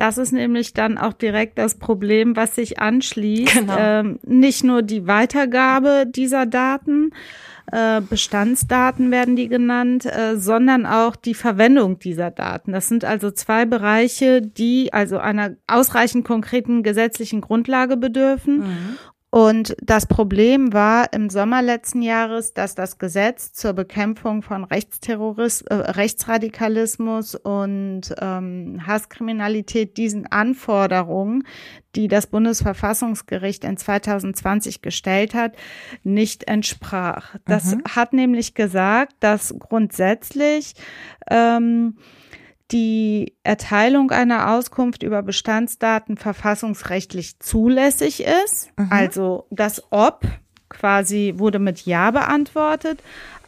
Das 0.00 0.16
ist 0.16 0.32
nämlich 0.32 0.72
dann 0.72 0.96
auch 0.96 1.12
direkt 1.12 1.58
das 1.58 1.74
Problem, 1.74 2.34
was 2.34 2.54
sich 2.54 2.78
anschließt. 2.78 3.52
Genau. 3.52 3.76
Ähm, 3.78 4.18
nicht 4.24 4.64
nur 4.64 4.80
die 4.80 5.06
Weitergabe 5.06 6.06
dieser 6.08 6.46
Daten, 6.46 7.10
äh, 7.70 8.00
Bestandsdaten 8.00 9.10
werden 9.10 9.36
die 9.36 9.48
genannt, 9.48 10.06
äh, 10.06 10.38
sondern 10.38 10.86
auch 10.86 11.16
die 11.16 11.34
Verwendung 11.34 11.98
dieser 11.98 12.30
Daten. 12.30 12.72
Das 12.72 12.88
sind 12.88 13.04
also 13.04 13.30
zwei 13.30 13.66
Bereiche, 13.66 14.40
die 14.40 14.90
also 14.94 15.18
einer 15.18 15.50
ausreichend 15.66 16.24
konkreten 16.24 16.82
gesetzlichen 16.82 17.42
Grundlage 17.42 17.98
bedürfen. 17.98 18.60
Mhm. 18.60 18.98
Und 19.30 19.76
das 19.80 20.06
Problem 20.06 20.72
war 20.72 21.12
im 21.12 21.30
Sommer 21.30 21.62
letzten 21.62 22.02
Jahres, 22.02 22.52
dass 22.52 22.74
das 22.74 22.98
Gesetz 22.98 23.52
zur 23.52 23.74
Bekämpfung 23.74 24.42
von 24.42 24.64
Rechtsterrorismus, 24.64 25.62
äh, 25.70 25.74
Rechtsradikalismus 25.92 27.36
und 27.36 28.12
ähm, 28.20 28.84
Hasskriminalität 28.84 29.96
diesen 29.96 30.26
Anforderungen, 30.26 31.44
die 31.94 32.08
das 32.08 32.26
Bundesverfassungsgericht 32.26 33.62
in 33.62 33.76
2020 33.76 34.82
gestellt 34.82 35.34
hat, 35.34 35.54
nicht 36.02 36.48
entsprach. 36.48 37.36
Das 37.46 37.76
mhm. 37.76 37.82
hat 37.88 38.12
nämlich 38.12 38.54
gesagt, 38.54 39.14
dass 39.20 39.54
grundsätzlich 39.60 40.74
ähm, 41.30 41.98
die 42.72 43.36
Erteilung 43.42 44.10
einer 44.10 44.52
Auskunft 44.52 45.02
über 45.02 45.22
Bestandsdaten 45.22 46.16
verfassungsrechtlich 46.16 47.40
zulässig 47.40 48.24
ist. 48.24 48.70
Mhm. 48.76 48.88
Also 48.90 49.46
das 49.50 49.82
Ob 49.90 50.22
quasi 50.70 51.34
wurde 51.36 51.58
mit 51.58 51.84
Ja 51.84 52.10
beantwortet, 52.10 53.02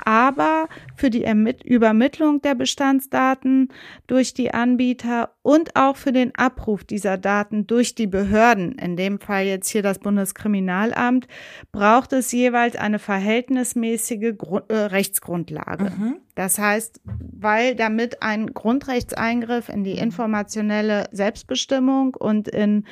aber 0.05 0.69
für 0.97 1.11
die 1.11 1.25
Ermitt 1.25 1.63
Übermittlung 1.63 2.43
der 2.43 2.55
Bestandsdaten 2.55 3.69
durch 4.07 4.35
die 4.35 4.53
Anbieter 4.53 5.31
und 5.43 5.77
auch 5.77 5.97
für 5.97 6.13
den 6.13 6.35
Abruf 6.35 6.85
dieser 6.85 7.19
Daten 7.19 7.67
durch 7.67 7.95
die 7.95 8.07
Behörden, 8.07 8.73
in 8.73 8.97
dem 8.97 9.21
Fall 9.21 9.45
jetzt 9.45 9.69
hier 9.69 9.83
das 9.83 9.99
Bundeskriminalamt, 9.99 11.29
braucht 11.71 12.13
es 12.13 12.33
jeweils 12.33 12.77
eine 12.77 12.99
verhältnismäßige 12.99 14.37
Grund 14.37 14.71
äh, 14.71 14.77
Rechtsgrundlage. 14.77 15.85
Mhm. 15.85 16.17
Das 16.35 16.59
heißt, 16.59 17.01
weil 17.05 17.77
damit 17.77 18.23
ein 18.23 18.53
Grundrechtseingriff 18.55 19.69
in 19.69 19.85
die 19.85 19.99
informationelle 19.99 21.09
Selbstbestimmung 21.13 22.15
und 22.15 22.49
in 22.49 22.85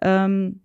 ähm, 0.00 0.60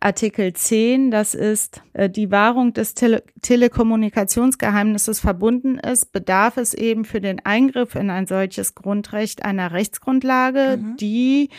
Artikel 0.00 0.54
10, 0.54 1.10
das 1.10 1.34
ist 1.34 1.82
äh, 1.92 2.08
die 2.08 2.30
Wahrung 2.30 2.72
des 2.72 2.94
Tele 2.94 3.22
Telekommunikationsgeheimnisses 3.42 5.20
verbunden 5.20 5.78
ist, 5.78 6.12
bedarf 6.12 6.56
es 6.56 6.72
eben 6.72 7.04
für 7.04 7.20
den 7.20 7.44
Eingriff 7.44 7.94
in 7.94 8.08
ein 8.08 8.26
solches 8.26 8.74
Grundrecht 8.74 9.44
einer 9.44 9.72
Rechtsgrundlage, 9.72 10.78
mhm. 10.78 10.96
die 10.96 11.50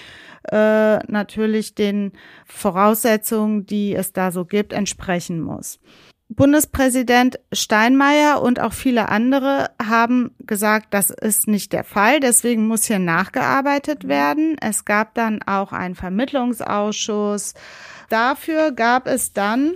äh, 0.51 0.97
natürlich 1.07 1.75
den 1.75 2.13
Voraussetzungen, 2.45 3.67
die 3.67 3.93
es 3.93 4.11
da 4.11 4.31
so 4.31 4.45
gibt, 4.45 4.73
entsprechen 4.73 5.39
muss. 5.39 5.79
Bundespräsident 6.27 7.39
Steinmeier 7.51 8.41
und 8.41 8.59
auch 8.59 8.73
viele 8.73 9.09
andere 9.09 9.69
haben 9.79 10.31
gesagt, 10.39 10.87
das 10.89 11.11
ist 11.11 11.47
nicht 11.47 11.71
der 11.71 11.83
Fall. 11.83 12.19
Deswegen 12.19 12.67
muss 12.67 12.85
hier 12.85 12.97
nachgearbeitet 12.97 14.07
werden. 14.07 14.57
Es 14.59 14.85
gab 14.85 15.13
dann 15.13 15.43
auch 15.43 15.71
einen 15.71 15.93
Vermittlungsausschuss. 15.93 17.53
Dafür 18.09 18.71
gab 18.71 19.07
es 19.07 19.33
dann 19.33 19.75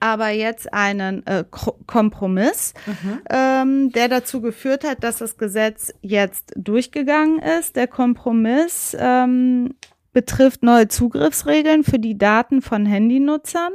aber 0.00 0.28
jetzt 0.28 0.72
einen 0.72 1.26
äh, 1.26 1.44
Kompromiss, 1.86 2.74
mhm. 2.86 3.20
ähm, 3.30 3.90
der 3.92 4.08
dazu 4.08 4.40
geführt 4.40 4.84
hat, 4.84 5.02
dass 5.02 5.18
das 5.18 5.38
Gesetz 5.38 5.92
jetzt 6.02 6.52
durchgegangen 6.56 7.38
ist. 7.38 7.76
Der 7.76 7.86
Kompromiss 7.86 8.96
ähm, 8.98 9.74
betrifft 10.12 10.62
neue 10.62 10.88
Zugriffsregeln 10.88 11.84
für 11.84 11.98
die 11.98 12.18
Daten 12.18 12.62
von 12.62 12.86
Handynutzern. 12.86 13.72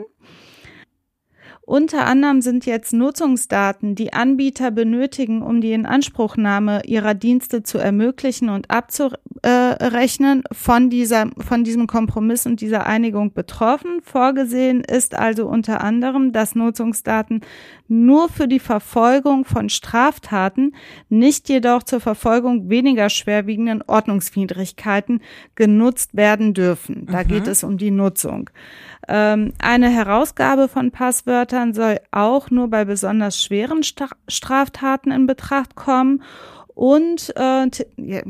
Unter 1.66 2.06
anderem 2.08 2.42
sind 2.42 2.66
jetzt 2.66 2.92
Nutzungsdaten, 2.92 3.96
die 3.96 4.12
Anbieter 4.12 4.70
benötigen, 4.70 5.42
um 5.42 5.62
die 5.62 5.72
Inanspruchnahme 5.72 6.82
ihrer 6.86 7.14
Dienste 7.14 7.64
zu 7.64 7.78
ermöglichen 7.78 8.50
und 8.50 8.70
abzurechnen, 8.70 10.44
von 10.52 10.90
dieser, 10.90 11.30
von 11.38 11.64
diesem 11.64 11.88
Kompromiss 11.88 12.46
und 12.46 12.60
dieser 12.60 12.86
Einigung 12.86 13.32
betroffen. 13.32 14.02
Vorgesehen 14.04 14.82
ist 14.82 15.16
also 15.16 15.48
unter 15.48 15.82
anderem, 15.82 16.34
dass 16.34 16.54
Nutzungsdaten 16.54 17.40
nur 17.88 18.28
für 18.28 18.50
die 18.50 18.60
Verfolgung 18.60 19.46
von 19.46 19.70
Straftaten, 19.70 20.76
nicht 21.08 21.48
jedoch 21.48 21.84
zur 21.84 22.02
Verfolgung 22.02 22.70
weniger 22.70 23.10
schwerwiegenden 23.10 23.84
Ordnungswidrigkeiten 23.88 25.22
genutzt 25.56 26.14
werden 26.14 26.54
dürfen. 26.54 27.06
Da 27.10 27.24
mhm. 27.24 27.28
geht 27.28 27.48
es 27.48 27.64
um 27.64 27.78
die 27.78 27.92
Nutzung. 27.92 28.50
Ähm, 29.08 29.54
eine 29.60 29.90
Herausgabe 29.90 30.68
von 30.68 30.92
Passwörtern 30.92 31.53
soll 31.74 32.00
auch 32.12 32.50
nur 32.50 32.70
bei 32.70 32.86
besonders 32.86 33.42
schweren 33.42 33.82
Straftaten 33.84 35.12
in 35.12 35.28
Betracht 35.28 35.76
kommen. 35.76 36.24
Und 36.76 37.34
äh, 37.36 37.68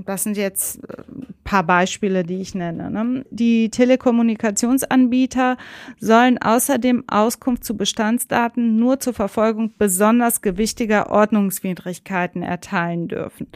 das 0.06 0.24
sind 0.24 0.36
jetzt 0.36 0.84
ein 0.84 1.24
äh, 1.24 1.26
paar 1.46 1.64
Beispiele, 1.64 2.24
die 2.24 2.42
ich 2.42 2.54
nenne. 2.54 2.92
Ne? 2.92 3.26
Die 3.30 3.70
Telekommunikationsanbieter 3.70 5.58
sollen 6.00 6.38
außerdem 6.42 7.06
Auskunft 7.08 7.64
zu 7.64 7.78
Bestandsdaten 7.78 8.76
nur 8.76 9.00
zur 9.00 9.14
Verfolgung 9.14 9.74
besonders 9.78 10.42
gewichtiger 10.42 11.10
Ordnungswidrigkeiten 11.10 12.44
erteilen 12.44 13.08
dürfen. 13.08 13.48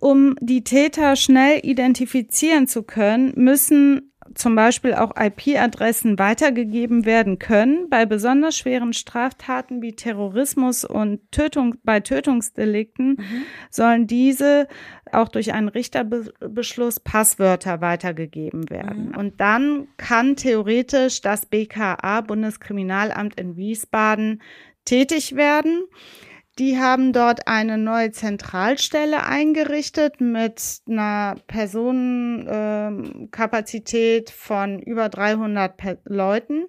Um 0.00 0.34
die 0.40 0.64
Täter 0.64 1.14
schnell 1.14 1.60
identifizieren 1.62 2.66
zu 2.66 2.82
können, 2.82 3.32
müssen 3.36 4.11
zum 4.34 4.54
Beispiel 4.54 4.94
auch 4.94 5.12
IP-Adressen 5.16 6.18
weitergegeben 6.18 7.04
werden 7.04 7.38
können. 7.38 7.88
Bei 7.90 8.06
besonders 8.06 8.56
schweren 8.56 8.92
Straftaten 8.92 9.82
wie 9.82 9.92
Terrorismus 9.92 10.84
und 10.84 11.20
Tötung, 11.30 11.76
bei 11.82 12.00
Tötungsdelikten 12.00 13.16
mhm. 13.18 13.42
sollen 13.70 14.06
diese 14.06 14.68
auch 15.10 15.28
durch 15.28 15.52
einen 15.52 15.68
Richterbeschluss 15.68 17.00
Passwörter 17.00 17.80
weitergegeben 17.80 18.70
werden. 18.70 19.08
Mhm. 19.08 19.16
Und 19.16 19.40
dann 19.40 19.88
kann 19.96 20.36
theoretisch 20.36 21.20
das 21.20 21.46
BKA, 21.46 22.22
Bundeskriminalamt 22.22 23.38
in 23.38 23.56
Wiesbaden, 23.56 24.42
tätig 24.84 25.36
werden. 25.36 25.84
Die 26.58 26.78
haben 26.78 27.14
dort 27.14 27.48
eine 27.48 27.78
neue 27.78 28.12
Zentralstelle 28.12 29.24
eingerichtet 29.24 30.20
mit 30.20 30.82
einer 30.86 31.36
Personenkapazität 31.46 34.28
ähm, 34.28 34.34
von 34.36 34.78
über 34.78 35.08
300 35.08 35.72
Leuten 36.04 36.66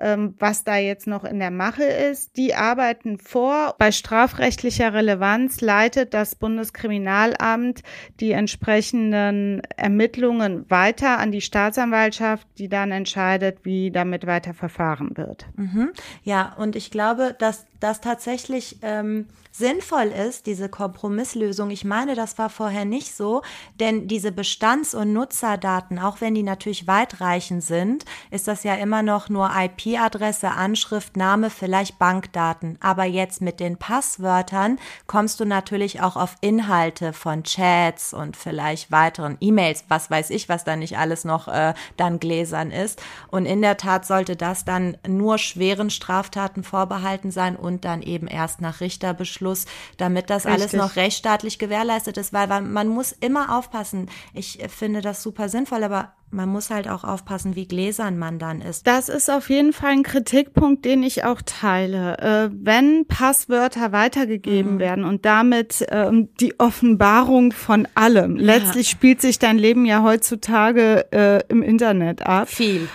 was 0.00 0.64
da 0.64 0.76
jetzt 0.76 1.06
noch 1.06 1.24
in 1.24 1.38
der 1.38 1.50
Mache 1.50 1.84
ist. 1.84 2.36
Die 2.36 2.54
arbeiten 2.54 3.18
vor. 3.18 3.74
Bei 3.78 3.92
strafrechtlicher 3.92 4.94
Relevanz 4.94 5.60
leitet 5.60 6.14
das 6.14 6.34
Bundeskriminalamt 6.34 7.82
die 8.18 8.32
entsprechenden 8.32 9.62
Ermittlungen 9.76 10.68
weiter 10.70 11.18
an 11.18 11.32
die 11.32 11.40
Staatsanwaltschaft, 11.40 12.46
die 12.58 12.68
dann 12.68 12.92
entscheidet, 12.92 13.64
wie 13.64 13.90
damit 13.90 14.26
weiter 14.26 14.54
verfahren 14.54 15.16
wird. 15.16 15.46
Mhm. 15.56 15.90
Ja, 16.22 16.54
und 16.56 16.76
ich 16.76 16.90
glaube, 16.90 17.36
dass 17.38 17.66
das 17.78 18.00
tatsächlich 18.00 18.78
ähm, 18.82 19.26
sinnvoll 19.52 20.06
ist, 20.06 20.46
diese 20.46 20.68
Kompromisslösung. 20.68 21.70
Ich 21.70 21.84
meine, 21.84 22.14
das 22.14 22.38
war 22.38 22.50
vorher 22.50 22.84
nicht 22.84 23.14
so, 23.14 23.42
denn 23.80 24.06
diese 24.06 24.32
Bestands- 24.32 24.94
und 24.94 25.12
Nutzerdaten, 25.12 25.98
auch 25.98 26.20
wenn 26.20 26.34
die 26.34 26.42
natürlich 26.42 26.86
weitreichend 26.86 27.64
sind, 27.64 28.04
ist 28.30 28.46
das 28.46 28.62
ja 28.62 28.74
immer 28.74 29.02
noch 29.02 29.28
nur 29.28 29.50
IP-Adresse, 29.54 30.52
Anschrift, 30.52 31.16
Name, 31.16 31.50
vielleicht 31.50 31.98
Bankdaten. 31.98 32.78
Aber 32.80 33.04
jetzt 33.04 33.42
mit 33.42 33.58
den 33.58 33.76
Passwörtern 33.76 34.78
kommst 35.06 35.40
du 35.40 35.44
natürlich 35.44 36.00
auch 36.00 36.16
auf 36.16 36.36
Inhalte 36.40 37.12
von 37.12 37.42
Chats 37.42 38.14
und 38.14 38.36
vielleicht 38.36 38.92
weiteren 38.92 39.36
E-Mails, 39.40 39.84
was 39.88 40.10
weiß 40.10 40.30
ich, 40.30 40.48
was 40.48 40.64
da 40.64 40.76
nicht 40.76 40.96
alles 40.96 41.24
noch 41.24 41.48
äh, 41.48 41.74
dann 41.96 42.20
gläsern 42.20 42.70
ist. 42.70 43.02
Und 43.28 43.46
in 43.46 43.62
der 43.62 43.76
Tat 43.76 44.06
sollte 44.06 44.36
das 44.36 44.64
dann 44.64 44.96
nur 45.06 45.38
schweren 45.38 45.90
Straftaten 45.90 46.62
vorbehalten 46.62 47.32
sein 47.32 47.56
und 47.56 47.84
dann 47.84 48.02
eben 48.02 48.28
erst 48.28 48.60
nach 48.60 48.80
Richterbeschluss 48.80 49.39
Schluss, 49.40 49.64
damit 49.96 50.28
das 50.28 50.44
Richtig. 50.44 50.62
alles 50.62 50.72
noch 50.74 50.96
rechtsstaatlich 50.96 51.58
gewährleistet 51.58 52.18
ist, 52.18 52.32
weil, 52.32 52.46
man 52.60 52.88
muss 52.88 53.12
immer 53.12 53.56
aufpassen. 53.56 54.10
Ich 54.34 54.58
finde 54.68 55.00
das 55.00 55.22
super 55.22 55.48
sinnvoll, 55.48 55.82
aber 55.82 56.12
man 56.32 56.48
muss 56.48 56.70
halt 56.70 56.88
auch 56.88 57.02
aufpassen, 57.02 57.56
wie 57.56 57.66
gläsern 57.66 58.18
man 58.18 58.38
dann 58.38 58.60
ist. 58.60 58.86
Das 58.86 59.08
ist 59.08 59.30
auf 59.30 59.50
jeden 59.50 59.72
Fall 59.72 59.90
ein 59.90 60.02
Kritikpunkt, 60.02 60.84
den 60.84 61.02
ich 61.02 61.24
auch 61.24 61.42
teile. 61.44 62.18
Äh, 62.18 62.50
wenn 62.52 63.06
Passwörter 63.06 63.92
weitergegeben 63.92 64.74
mhm. 64.74 64.78
werden 64.78 65.04
und 65.04 65.24
damit 65.24 65.84
ähm, 65.90 66.28
die 66.38 66.60
Offenbarung 66.60 67.52
von 67.52 67.88
allem, 67.94 68.36
ja. 68.36 68.44
letztlich 68.44 68.88
spielt 68.90 69.20
sich 69.20 69.38
dein 69.38 69.58
Leben 69.58 69.84
ja 69.86 70.02
heutzutage 70.02 71.10
äh, 71.12 71.42
im 71.48 71.62
Internet 71.62 72.24
ab. 72.24 72.48
Viel. 72.48 72.88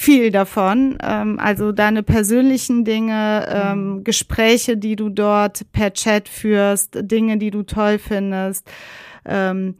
Viel 0.00 0.30
davon. 0.30 0.96
Ähm, 1.02 1.40
also 1.40 1.72
deine 1.72 2.04
persönlichen 2.04 2.84
Dinge, 2.84 3.48
ähm, 3.50 3.96
mhm. 3.96 4.04
Gespräche, 4.04 4.76
die 4.76 4.94
du 4.94 5.08
dort 5.08 5.72
per 5.72 5.92
Chat 5.92 6.28
führst, 6.28 6.96
Dinge, 7.02 7.36
die 7.36 7.50
du 7.50 7.64
toll 7.64 7.98
findest. 7.98 8.70
Ähm, 9.24 9.74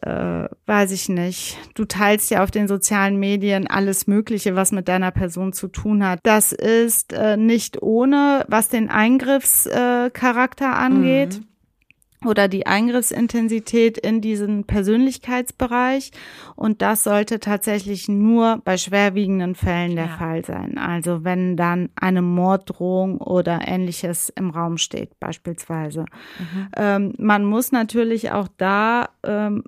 äh, 0.00 0.48
weiß 0.66 0.90
ich 0.90 1.08
nicht. 1.08 1.58
Du 1.76 1.84
teilst 1.84 2.32
ja 2.32 2.42
auf 2.42 2.50
den 2.50 2.66
sozialen 2.66 3.20
Medien 3.20 3.68
alles 3.68 4.08
Mögliche, 4.08 4.56
was 4.56 4.72
mit 4.72 4.88
deiner 4.88 5.12
Person 5.12 5.52
zu 5.52 5.68
tun 5.68 6.04
hat. 6.04 6.18
Das 6.24 6.50
ist 6.50 7.12
äh, 7.12 7.36
nicht 7.36 7.80
ohne, 7.82 8.44
was 8.48 8.68
den 8.68 8.90
Eingriffscharakter 8.90 10.64
äh, 10.64 10.74
angeht. 10.74 11.38
Mhm 11.38 11.51
oder 12.26 12.48
die 12.48 12.66
Eingriffsintensität 12.66 13.98
in 13.98 14.20
diesen 14.20 14.64
Persönlichkeitsbereich. 14.64 16.12
Und 16.56 16.82
das 16.82 17.04
sollte 17.04 17.40
tatsächlich 17.40 18.08
nur 18.08 18.60
bei 18.64 18.76
schwerwiegenden 18.76 19.54
Fällen 19.54 19.96
der 19.96 20.06
ja. 20.06 20.16
Fall 20.16 20.44
sein. 20.44 20.78
Also 20.78 21.24
wenn 21.24 21.56
dann 21.56 21.90
eine 21.96 22.22
Morddrohung 22.22 23.18
oder 23.18 23.60
ähnliches 23.66 24.28
im 24.30 24.50
Raum 24.50 24.78
steht, 24.78 25.18
beispielsweise. 25.20 26.06
Mhm. 26.38 26.68
Ähm, 26.76 27.14
man 27.18 27.44
muss 27.44 27.72
natürlich 27.72 28.30
auch 28.32 28.48
da 28.56 29.08
ähm, 29.24 29.64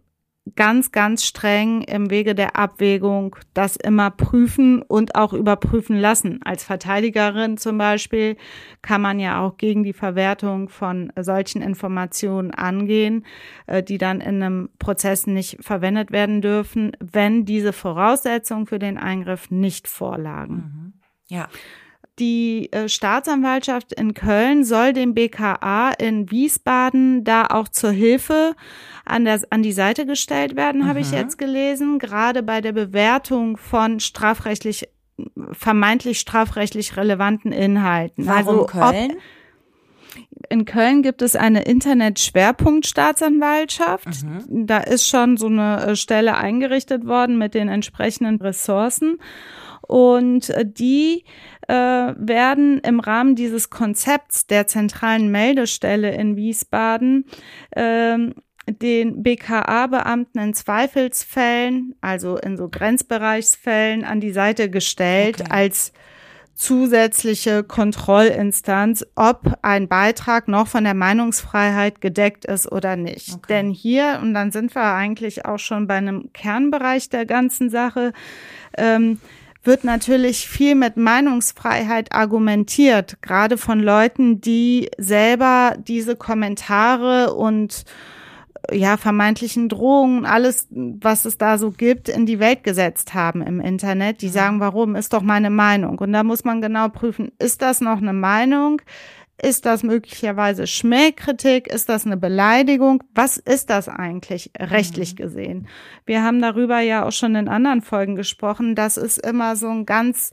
ganz, 0.57 0.93
ganz 0.93 1.25
streng 1.25 1.83
im 1.83 2.11
Wege 2.11 2.35
der 2.35 2.57
Abwägung 2.57 3.37
das 3.55 3.77
immer 3.77 4.11
prüfen 4.11 4.83
und 4.83 5.15
auch 5.15 5.33
überprüfen 5.33 5.99
lassen. 5.99 6.41
Als 6.45 6.65
Verteidigerin 6.65 7.57
zum 7.57 7.79
Beispiel 7.79 8.37
kann 8.83 9.01
man 9.01 9.19
ja 9.19 9.41
auch 9.41 9.57
gegen 9.57 9.85
die 9.85 9.95
Verwertung 9.95 10.69
von 10.69 11.11
solchen 11.17 11.63
Informationen 11.63 12.51
angehen, 12.51 13.25
äh, 13.67 13.83
die 13.83 13.99
dann 13.99 14.21
in 14.21 14.43
einem 14.43 14.69
Prozess 14.79 15.27
nicht 15.27 15.59
verwendet 15.61 16.13
werden 16.13 16.43
dürfen, 16.43 16.93
wenn 17.01 17.47
diese 17.47 17.73
Voraussetzungen 17.73 18.67
für 18.67 18.79
den 18.79 18.99
Eingriff 18.99 19.51
nicht 19.51 19.89
vorlagen. 19.89 20.55
Mhm. 20.55 20.93
Ja. 21.29 21.49
Die 22.19 22.71
äh, 22.73 22.89
Staatsanwaltschaft 22.89 23.93
in 23.93 24.15
Köln 24.15 24.65
soll 24.65 24.93
dem 24.93 25.15
BKA 25.15 25.91
in 25.99 26.31
Wiesbaden 26.31 27.25
da 27.25 27.47
auch 27.47 27.69
zur 27.69 27.91
Hilfe 27.91 28.55
an, 29.05 29.25
der, 29.25 29.41
an 29.51 29.63
die 29.63 29.73
Seite 29.73 30.07
gestellt 30.07 30.55
werden, 30.55 30.87
habe 30.87 31.01
ich 31.01 31.11
jetzt 31.11 31.39
gelesen, 31.39 31.99
gerade 31.99 32.43
bei 32.43 32.61
der 32.61 32.73
Bewertung 32.73 33.57
von 33.57 34.01
strafrechtlich 34.01 34.89
vermeintlich 35.53 36.19
strafrechtlich 36.19 36.97
relevanten 36.97 37.53
Inhalten. 37.53 38.27
Warum 38.27 38.61
also 38.61 38.67
Köln? 38.67 39.13
Ob, 39.13 39.19
in 40.51 40.65
Köln 40.65 41.03
gibt 41.03 41.23
es 41.23 41.37
eine 41.37 41.63
Internet-Schwerpunkt-Staatsanwaltschaft. 41.63 44.25
Mhm. 44.25 44.67
Da 44.67 44.79
ist 44.79 45.09
schon 45.09 45.37
so 45.37 45.47
eine 45.47 45.87
äh, 45.87 45.95
Stelle 45.97 46.37
eingerichtet 46.37 47.07
worden 47.07 47.39
mit 47.39 47.55
den 47.55 47.69
entsprechenden 47.69 48.41
Ressourcen. 48.41 49.19
Und 49.87 50.51
äh, 50.51 50.65
die 50.67 51.25
äh, 51.69 51.75
werden 51.75 52.79
im 52.81 53.01
Rahmen 53.01 53.35
dieses 53.35 53.71
Konzepts 53.71 54.47
der 54.47 54.67
zentralen 54.67 55.31
Meldestelle 55.31 56.15
in 56.15 56.37
Wiesbaden 56.37 57.27
äh, 57.71 58.19
den 58.67 59.23
BKA-Beamten 59.23 60.39
in 60.39 60.55
Zweifelsfällen, 60.55 61.95
also 62.01 62.37
in 62.39 62.57
so 62.57 62.69
Grenzbereichsfällen, 62.69 64.05
an 64.05 64.21
die 64.21 64.33
Seite 64.33 64.71
gestellt 64.71 65.43
okay. 65.43 65.51
als 65.51 65.93
zusätzliche 66.55 67.65
Kontrollinstanz, 67.65 69.05
ob 69.17 69.59
ein 69.63 69.89
Beitrag 69.89 70.47
noch 70.49 70.69
von 70.69 70.85
der 70.85 70.95
Meinungsfreiheit 70.95 72.01
gedeckt 72.01 72.45
ist 72.45 72.71
oder 72.71 72.97
nicht. 72.97 73.35
Okay. 73.35 73.47
Denn 73.49 73.71
hier, 73.71 74.21
und 74.23 74.35
dann 74.35 74.53
sind 74.53 74.75
wir 74.75 74.85
eigentlich 74.85 75.45
auch 75.45 75.59
schon 75.59 75.87
bei 75.87 75.97
einem 75.97 76.33
Kernbereich 76.33 77.09
der 77.09 77.27
ganzen 77.27 77.71
Sache, 77.71 78.13
ähm, 78.79 79.21
wird 79.67 79.85
natürlich 79.85 80.49
viel 80.49 80.75
mit 80.75 80.97
Meinungsfreiheit 80.97 82.13
argumentiert, 82.13 83.21
gerade 83.23 83.57
von 83.57 83.81
Leuten, 83.81 84.41
die 84.41 84.91
selber 84.99 85.77
diese 85.79 86.17
Kommentare 86.17 87.35
und 87.35 87.85
ja, 88.73 88.97
vermeintlichen 88.97 89.69
Drohungen, 89.69 90.25
alles, 90.25 90.69
was 90.71 91.25
es 91.25 91.37
da 91.39 91.59
so 91.59 91.71
gibt, 91.71 92.09
in 92.09 92.27
die 92.27 92.39
Welt 92.39 92.65
gesetzt 92.65 93.15
haben 93.15 93.43
im 93.43 93.61
Internet. 93.61 94.23
Die 94.23 94.29
mhm. 94.29 94.33
sagen, 94.33 94.61
warum, 94.61 94.97
ist 94.97 95.13
doch 95.13 95.23
meine 95.23 95.51
Meinung. 95.51 95.99
Und 95.99 96.13
da 96.13 96.23
muss 96.23 96.45
man 96.45 96.61
genau 96.61 96.89
prüfen, 96.89 97.33
ist 97.39 97.63
das 97.63 97.81
noch 97.81 97.99
eine 97.99 98.13
Meinung? 98.13 98.81
Ist 99.43 99.67
das 99.67 99.83
möglicherweise 99.83 100.67
Schmähkritik? 100.67 101.67
Ist 101.67 101.89
das 101.89 102.07
eine 102.07 102.17
Beleidigung? 102.17 103.03
Was 103.15 103.37
ist 103.37 103.69
das 103.69 103.89
eigentlich 103.89 104.53
rechtlich 104.59 105.13
mhm. 105.13 105.17
gesehen? 105.17 105.69
Wir 106.07 106.23
haben 106.23 106.41
darüber 106.41 106.79
ja 106.79 107.05
auch 107.05 107.13
schon 107.13 107.35
in 107.35 107.49
anderen 107.49 107.83
Folgen 107.83 108.15
gesprochen. 108.15 108.77
Das 108.77 108.97
ist 108.97 109.19
immer 109.19 109.57
so 109.57 109.69
ein 109.69 109.87
ganz 109.87 110.31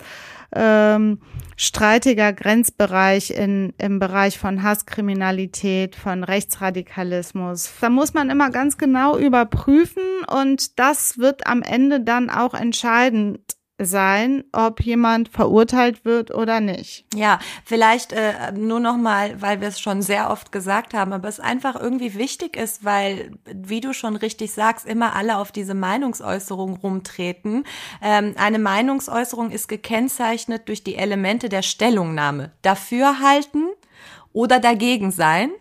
ähm, 0.54 1.20
streitiger 1.56 2.32
Grenzbereich 2.32 3.32
in, 3.32 3.74
im 3.80 4.00
Bereich 4.00 4.38
von 4.38 4.62
Hasskriminalität, 4.62 5.96
von 5.96 6.24
Rechtsradikalismus. 6.24 7.72
Da 7.82 7.90
muss 7.90 8.14
man 8.14 8.30
immer 8.30 8.52
ganz 8.52 8.78
genau 8.78 9.18
überprüfen 9.18 10.04
und 10.28 10.80
das 10.80 11.18
wird 11.18 11.48
am 11.48 11.64
Ende 11.64 12.02
dann 12.02 12.30
auch 12.30 12.54
entscheidend 12.54 13.40
sein, 13.86 14.44
ob 14.52 14.82
jemand 14.82 15.30
verurteilt 15.30 16.06
wird 16.06 16.34
oder 16.34 16.60
nicht. 16.60 17.06
Ja, 17.14 17.40
vielleicht 17.66 18.14
äh, 18.14 18.52
nur 18.54 18.80
noch 18.80 18.98
mal, 18.98 19.42
weil 19.42 19.62
wir 19.62 19.68
es 19.68 19.80
schon 19.80 20.02
sehr 20.02 20.30
oft 20.30 20.52
gesagt 20.52 20.94
haben, 20.94 21.14
aber 21.14 21.28
es 21.28 21.40
einfach 21.40 21.76
irgendwie 21.80 22.16
wichtig 22.16 22.58
ist, 22.58 22.84
weil, 22.84 23.32
wie 23.46 23.82
du 23.82 23.94
schon 23.94 24.16
richtig 24.16 24.52
sagst, 24.52 24.86
immer 24.86 25.16
alle 25.16 25.38
auf 25.38 25.52
diese 25.52 25.74
Meinungsäußerung 25.74 26.78
rumtreten. 26.78 27.66
Ähm, 28.02 28.34
eine 28.38 28.60
Meinungsäußerung 28.60 29.52
ist 29.52 29.68
gekennzeichnet 29.68 30.68
durch 30.68 30.84
die 30.84 30.96
Elemente 30.96 31.50
der 31.50 31.62
Stellungnahme. 31.62 32.52
Dafür 32.62 33.20
halten 33.20 33.66
oder 34.34 34.60
dagegen 34.60 35.12
sein. 35.12 35.52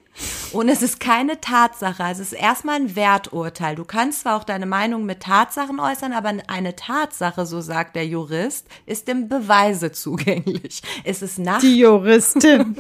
Und 0.53 0.69
es 0.69 0.83
ist 0.83 0.99
keine 0.99 1.41
Tatsache. 1.41 2.03
Also 2.03 2.23
es 2.23 2.33
ist 2.33 2.41
erstmal 2.41 2.77
ein 2.77 2.97
Werturteil. 2.97 3.77
Du 3.77 3.85
kannst 3.85 4.23
zwar 4.23 4.37
auch 4.37 4.45
deine 4.45 4.67
Meinung 4.67 5.07
mit 5.07 5.21
Tatsachen 5.21 5.79
äußern, 5.79 6.13
aber 6.13 6.33
eine 6.49 6.75
Tatsache, 6.75 7.47
so 7.47 7.61
sagt 7.61 7.95
der 7.95 8.07
Jurist, 8.07 8.67
ist 8.87 9.07
dem 9.09 9.29
Beweise 9.29 9.93
zugänglich. 9.93 10.83
Es 11.05 11.23
ist 11.23 11.39
nach. 11.39 11.61
Die 11.61 11.79
Juristin. 11.79 12.77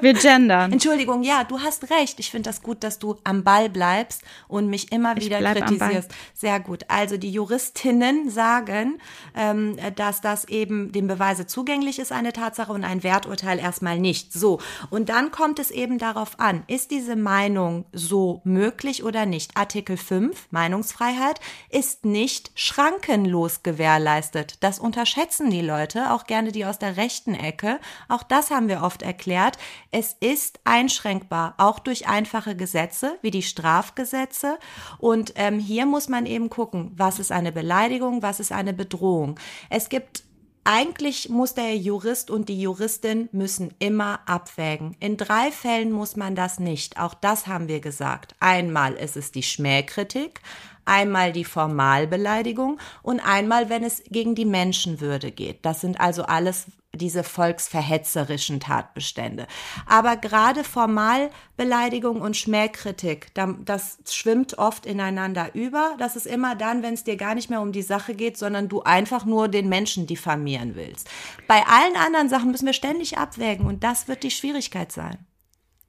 Wir 0.00 0.14
gendern. 0.14 0.72
Entschuldigung, 0.72 1.22
ja, 1.22 1.44
du 1.44 1.60
hast 1.60 1.90
recht. 1.90 2.20
Ich 2.20 2.30
finde 2.30 2.50
das 2.50 2.62
gut, 2.62 2.84
dass 2.84 2.98
du 2.98 3.16
am 3.24 3.42
Ball 3.42 3.70
bleibst 3.70 4.22
und 4.48 4.68
mich 4.68 4.92
immer 4.92 5.16
wieder 5.16 5.40
kritisierst. 5.40 6.10
Sehr 6.34 6.60
gut. 6.60 6.84
Also 6.88 7.16
die 7.16 7.30
Juristinnen 7.30 8.28
sagen, 8.28 8.98
ähm, 9.34 9.76
dass 9.96 10.20
das 10.20 10.44
eben 10.46 10.92
dem 10.92 11.06
Beweise 11.06 11.46
zugänglich 11.46 11.98
ist, 11.98 12.12
eine 12.12 12.32
Tatsache 12.32 12.72
und 12.72 12.84
ein 12.84 13.02
Werturteil 13.02 13.58
erstmal 13.58 13.98
nicht. 13.98 14.32
So. 14.32 14.60
Und 14.90 15.08
dann 15.08 15.30
kommt 15.30 15.58
es 15.58 15.70
eben 15.70 15.98
darauf 15.98 16.38
an, 16.38 16.64
ist 16.74 16.90
diese 16.90 17.14
Meinung 17.14 17.84
so 17.92 18.40
möglich 18.44 19.04
oder 19.04 19.26
nicht? 19.26 19.56
Artikel 19.56 19.96
5, 19.96 20.48
Meinungsfreiheit, 20.50 21.38
ist 21.70 22.04
nicht 22.04 22.50
schrankenlos 22.56 23.62
gewährleistet. 23.62 24.56
Das 24.60 24.80
unterschätzen 24.80 25.50
die 25.50 25.60
Leute, 25.60 26.12
auch 26.12 26.26
gerne 26.26 26.50
die 26.50 26.64
aus 26.64 26.80
der 26.80 26.96
rechten 26.96 27.34
Ecke. 27.34 27.78
Auch 28.08 28.24
das 28.24 28.50
haben 28.50 28.68
wir 28.68 28.82
oft 28.82 29.02
erklärt. 29.02 29.56
Es 29.92 30.16
ist 30.18 30.58
einschränkbar, 30.64 31.54
auch 31.58 31.78
durch 31.78 32.08
einfache 32.08 32.56
Gesetze 32.56 33.18
wie 33.22 33.30
die 33.30 33.42
Strafgesetze. 33.42 34.58
Und 34.98 35.34
ähm, 35.36 35.60
hier 35.60 35.86
muss 35.86 36.08
man 36.08 36.26
eben 36.26 36.50
gucken, 36.50 36.90
was 36.96 37.20
ist 37.20 37.30
eine 37.30 37.52
Beleidigung, 37.52 38.22
was 38.22 38.40
ist 38.40 38.50
eine 38.50 38.72
Bedrohung. 38.72 39.38
Es 39.70 39.88
gibt 39.88 40.23
eigentlich 40.64 41.28
muss 41.28 41.52
der 41.52 41.76
Jurist 41.76 42.30
und 42.30 42.48
die 42.48 42.60
Juristin 42.60 43.28
müssen 43.32 43.74
immer 43.78 44.20
abwägen. 44.26 44.96
In 44.98 45.18
drei 45.18 45.50
Fällen 45.50 45.92
muss 45.92 46.16
man 46.16 46.34
das 46.34 46.58
nicht. 46.58 46.98
Auch 46.98 47.12
das 47.12 47.46
haben 47.46 47.68
wir 47.68 47.80
gesagt. 47.80 48.34
Einmal 48.40 48.94
ist 48.94 49.16
es 49.16 49.30
die 49.30 49.42
Schmähkritik, 49.42 50.40
einmal 50.86 51.32
die 51.32 51.44
Formalbeleidigung 51.44 52.78
und 53.02 53.20
einmal, 53.20 53.68
wenn 53.68 53.84
es 53.84 54.02
gegen 54.08 54.34
die 54.34 54.46
Menschenwürde 54.46 55.32
geht. 55.32 55.64
Das 55.66 55.82
sind 55.82 56.00
also 56.00 56.22
alles 56.24 56.66
diese 56.96 57.24
volksverhetzerischen 57.24 58.60
Tatbestände. 58.60 59.46
Aber 59.86 60.16
gerade 60.16 60.64
Formalbeleidigung 60.64 62.20
und 62.20 62.36
Schmähkritik, 62.36 63.28
das 63.64 63.98
schwimmt 64.08 64.58
oft 64.58 64.86
ineinander 64.86 65.54
über. 65.54 65.96
Das 65.98 66.16
ist 66.16 66.26
immer 66.26 66.54
dann, 66.54 66.82
wenn 66.82 66.94
es 66.94 67.04
dir 67.04 67.16
gar 67.16 67.34
nicht 67.34 67.50
mehr 67.50 67.60
um 67.60 67.72
die 67.72 67.82
Sache 67.82 68.14
geht, 68.14 68.36
sondern 68.36 68.68
du 68.68 68.82
einfach 68.82 69.24
nur 69.24 69.48
den 69.48 69.68
Menschen 69.68 70.06
diffamieren 70.06 70.74
willst. 70.74 71.08
Bei 71.46 71.62
allen 71.66 71.96
anderen 71.96 72.28
Sachen 72.28 72.50
müssen 72.50 72.66
wir 72.66 72.72
ständig 72.72 73.18
abwägen 73.18 73.66
und 73.66 73.84
das 73.84 74.08
wird 74.08 74.22
die 74.22 74.30
Schwierigkeit 74.30 74.92
sein. 74.92 75.18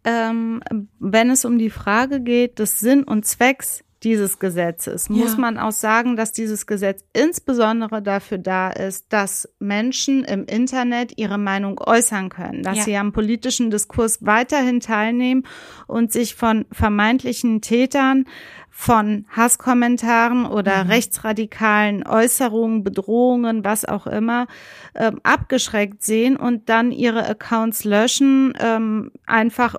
Ähm, 0.04 0.62
wenn 1.00 1.32
es 1.32 1.46
um 1.46 1.58
die 1.58 1.72
Frage 1.72 2.22
geht 2.22 2.60
des 2.60 2.80
Sinn 2.80 3.04
und 3.04 3.26
Zwecks 3.26 3.85
dieses 4.06 4.40
Gesetzes 4.40 5.10
muss 5.10 5.34
ja. 5.34 5.40
man 5.40 5.58
auch 5.58 5.72
sagen, 5.72 6.16
dass 6.16 6.32
dieses 6.32 6.68
Gesetz 6.68 7.04
insbesondere 7.12 8.02
dafür 8.02 8.38
da 8.38 8.70
ist, 8.70 9.12
dass 9.12 9.50
Menschen 9.60 10.24
im 10.24 10.46
Internet 10.46 11.14
ihre 11.18 11.40
Meinung 11.40 11.80
äußern 11.80 12.30
können, 12.30 12.62
dass 12.62 12.78
ja. 12.78 12.84
sie 12.84 12.98
am 12.98 13.12
politischen 13.12 13.72
Diskurs 13.72 14.24
weiterhin 14.24 14.80
teilnehmen 14.80 15.44
und 15.88 16.14
sich 16.14 16.36
von 16.36 16.66
vermeintlichen 16.72 17.62
Tätern 17.62 18.26
von 18.70 19.26
Hasskommentaren 19.30 20.46
oder 20.46 20.84
mhm. 20.84 20.90
rechtsradikalen 20.92 22.06
Äußerungen, 22.06 22.84
Bedrohungen, 22.84 23.64
was 23.64 23.86
auch 23.86 24.06
immer, 24.06 24.48
ähm, 24.94 25.20
abgeschreckt 25.24 26.04
sehen 26.04 26.36
und 26.36 26.70
dann 26.70 26.92
ihre 26.92 27.26
Accounts 27.26 27.86
löschen, 27.86 28.54
ähm, 28.60 29.12
einfach 29.26 29.76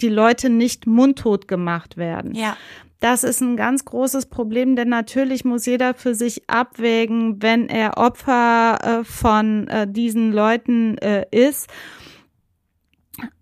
die 0.00 0.08
Leute 0.08 0.48
nicht 0.48 0.86
mundtot 0.86 1.48
gemacht 1.48 1.96
werden. 1.96 2.34
Ja. 2.34 2.56
Das 3.00 3.24
ist 3.24 3.40
ein 3.40 3.56
ganz 3.56 3.86
großes 3.86 4.26
Problem, 4.26 4.76
denn 4.76 4.90
natürlich 4.90 5.44
muss 5.44 5.64
jeder 5.64 5.94
für 5.94 6.14
sich 6.14 6.48
abwägen, 6.48 7.42
wenn 7.42 7.68
er 7.68 7.96
Opfer 7.96 8.78
äh, 9.00 9.04
von 9.04 9.66
äh, 9.68 9.90
diesen 9.90 10.32
Leuten 10.32 10.98
äh, 10.98 11.24
ist 11.30 11.68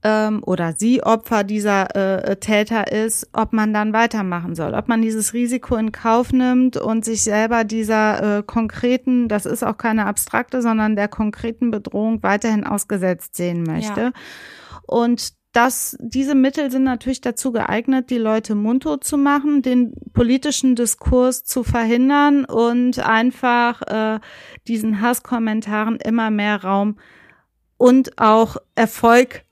ähm, 0.02 0.42
oder 0.44 0.74
sie 0.76 1.02
Opfer 1.02 1.44
dieser 1.44 1.94
äh, 1.96 2.36
Täter 2.36 2.92
ist, 2.92 3.28
ob 3.32 3.52
man 3.52 3.72
dann 3.72 3.92
weitermachen 3.92 4.54
soll, 4.54 4.74
ob 4.74 4.88
man 4.88 5.02
dieses 5.02 5.34
Risiko 5.34 5.76
in 5.76 5.92
Kauf 5.92 6.32
nimmt 6.32 6.76
und 6.76 7.04
sich 7.04 7.22
selber 7.22 7.64
dieser 7.64 8.38
äh, 8.38 8.42
konkreten, 8.42 9.28
das 9.28 9.46
ist 9.46 9.64
auch 9.64 9.76
keine 9.76 10.06
abstrakte, 10.06 10.62
sondern 10.62 10.96
der 10.96 11.08
konkreten 11.08 11.70
Bedrohung 11.70 12.22
weiterhin 12.22 12.64
ausgesetzt 12.64 13.36
sehen 13.36 13.64
möchte. 13.64 14.00
Ja. 14.00 14.12
Und 14.86 15.37
das, 15.58 15.96
diese 15.98 16.36
Mittel 16.36 16.70
sind 16.70 16.84
natürlich 16.84 17.20
dazu 17.20 17.50
geeignet, 17.50 18.10
die 18.10 18.18
Leute 18.18 18.54
mundtot 18.54 19.02
zu 19.02 19.18
machen, 19.18 19.60
den 19.60 19.92
politischen 20.12 20.76
Diskurs 20.76 21.42
zu 21.42 21.64
verhindern 21.64 22.44
und 22.44 23.00
einfach 23.00 23.82
äh, 23.82 24.20
diesen 24.68 25.00
Hasskommentaren 25.00 25.96
immer 25.96 26.30
mehr 26.30 26.62
Raum 26.62 26.96
und 27.76 28.20
auch 28.20 28.58
Erfolg 28.76 29.46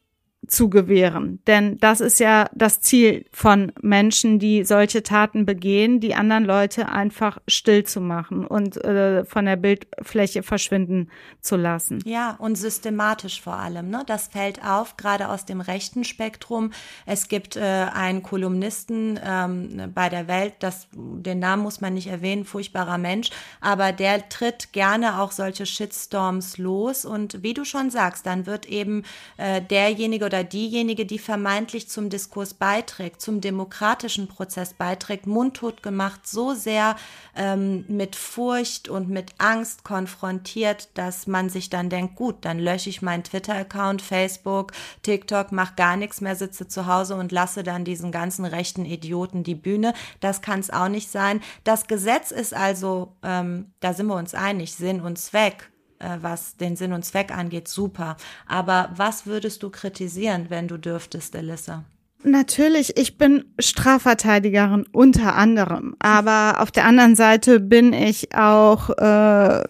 zu 0.47 0.71
gewähren. 0.71 1.41
Denn 1.47 1.79
das 1.79 2.01
ist 2.01 2.21
ja 2.21 2.49
das 2.55 2.81
Ziel 2.81 3.27
von 3.33 3.73
Menschen, 3.81 4.39
die 4.39 4.65
solche 4.65 5.03
Taten 5.03 5.47
begehen, 5.47 6.01
die 6.01 6.15
anderen 6.15 6.45
Leute 6.45 6.89
einfach 6.89 7.39
still 7.49 7.85
zu 7.85 8.01
machen 8.01 8.47
und 8.47 8.77
äh, 8.85 9.25
von 9.25 9.45
der 9.45 9.57
Bildfläche 9.57 10.43
verschwinden 10.43 11.11
zu 11.41 11.57
lassen. 11.57 12.01
Ja, 12.05 12.37
und 12.39 12.57
systematisch 12.57 13.41
vor 13.41 13.57
allem. 13.57 13.91
Ne? 13.91 14.03
Das 14.07 14.29
fällt 14.29 14.65
auf, 14.65 14.97
gerade 14.97 15.29
aus 15.29 15.45
dem 15.45 15.61
rechten 15.61 16.05
Spektrum. 16.05 16.73
Es 17.05 17.29
gibt 17.29 17.57
äh, 17.57 17.61
einen 17.61 18.23
Kolumnisten 18.23 19.19
ähm, 19.25 19.93
bei 19.95 20.09
der 20.09 20.29
Welt, 20.29 20.55
das, 20.61 20.89
den 20.93 21.39
Namen 21.39 21.63
muss 21.63 21.81
man 21.81 21.95
nicht 21.95 22.09
erwähnen, 22.09 22.45
furchtbarer 22.45 22.99
Mensch, 22.99 23.31
aber 23.61 23.93
der 23.93 24.29
tritt 24.29 24.73
gerne 24.73 25.21
auch 25.21 25.33
solche 25.33 25.67
Shitstorms 25.67 26.59
los. 26.59 27.05
Und 27.05 27.43
wie 27.43 27.55
du 27.55 27.65
schon 27.65 27.91
sagst, 27.91 28.27
dann 28.27 28.47
wird 28.47 28.67
eben 28.67 29.03
äh, 29.37 29.61
derjenige 29.61 30.27
oder 30.27 30.36
oder 30.37 30.45
diejenige, 30.45 31.07
die 31.07 31.19
vermeintlich 31.19 31.89
zum 31.89 32.11
Diskurs 32.11 32.53
beiträgt, 32.53 33.23
zum 33.23 33.41
demokratischen 33.41 34.29
Prozess 34.29 34.75
beiträgt, 34.75 35.27
mundtot 35.27 35.83
gemacht, 35.83 36.27
so 36.27 36.53
sehr 36.53 36.97
ähm, 37.35 37.87
mit 37.89 38.17
Furcht 38.17 38.91
und 38.91 39.09
mit 39.09 39.33
Angst 39.39 39.83
konfrontiert, 39.83 40.91
dass 40.93 41.27
man 41.27 41.49
sich 41.49 41.71
dann 41.71 41.89
denkt, 41.89 42.17
gut, 42.17 42.37
dann 42.43 42.59
lösche 42.59 42.91
ich 42.91 43.01
meinen 43.01 43.25
Twitter-Account, 43.25 44.03
Facebook, 44.03 44.73
TikTok, 45.03 45.53
mach 45.53 45.75
gar 45.75 45.97
nichts 45.97 46.21
mehr, 46.21 46.37
sitze 46.37 46.69
zu 46.69 46.87
Hause 46.87 47.15
und 47.15 47.33
lasse 47.33 47.63
dann 47.63 47.87
diesen 47.87 48.13
ganzen 48.13 48.45
rechten 48.45 48.85
Idioten 48.85 49.43
die 49.43 49.55
Bühne. 49.55 49.95
Das 50.21 50.43
kann 50.43 50.61
es 50.61 50.69
auch 50.69 50.89
nicht 50.89 51.11
sein. 51.11 51.41
Das 51.65 51.87
Gesetz 51.87 52.31
ist 52.31 52.53
also, 52.53 53.17
ähm, 53.23 53.73
da 53.81 53.95
sind 53.95 54.07
wir 54.09 54.17
uns 54.17 54.35
einig, 54.35 54.75
Sinn 54.75 55.01
und 55.01 55.17
Zweck 55.17 55.71
was 55.99 56.57
den 56.57 56.77
Sinn 56.77 56.93
und 56.93 57.05
Zweck 57.05 57.31
angeht, 57.37 57.69
super. 57.69 58.17
Aber 58.47 58.91
was 58.95 59.27
würdest 59.27 59.63
du 59.63 59.71
kritisieren, 59.71 60.51
wenn 60.51 60.69
du 60.69 60.77
dürftest, 60.79 61.35
Elissa? 61.35 61.85
Natürlich, 62.27 62.97
ich 62.97 63.17
bin 63.17 63.45
Strafverteidigerin 63.59 64.87
unter 64.93 65.35
anderem, 65.37 65.97
aber 65.99 66.61
auf 66.61 66.71
der 66.71 66.85
anderen 66.85 67.17
Seite 67.17 67.61
bin 67.61 67.93
ich 67.93 68.35
auch 68.35 68.91
äh, 68.91 69.65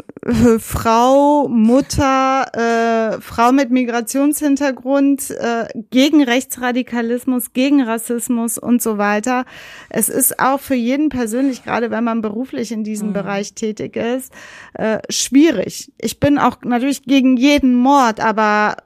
Frau, 0.58 1.48
Mutter, 1.48 2.46
äh, 2.52 3.20
Frau 3.20 3.52
mit 3.52 3.70
Migrationshintergrund, 3.70 5.30
äh, 5.30 5.66
gegen 5.90 6.24
Rechtsradikalismus, 6.24 7.52
gegen 7.52 7.82
Rassismus 7.82 8.58
und 8.58 8.82
so 8.82 8.98
weiter. 8.98 9.44
Es 9.88 10.08
ist 10.08 10.40
auch 10.40 10.60
für 10.60 10.74
jeden 10.74 11.10
persönlich, 11.10 11.62
gerade 11.62 11.90
wenn 11.90 12.04
man 12.04 12.22
beruflich 12.22 12.72
in 12.72 12.82
diesem 12.82 13.08
mhm. 13.08 13.14
Bereich 13.14 13.54
tätig 13.54 13.96
ist, 13.96 14.32
äh, 14.74 14.98
schwierig. 15.08 15.92
Ich 15.98 16.18
bin 16.18 16.38
auch 16.38 16.58
natürlich 16.62 17.02
gegen 17.04 17.36
jeden 17.36 17.74
Mord, 17.74 18.20
aber 18.20 18.76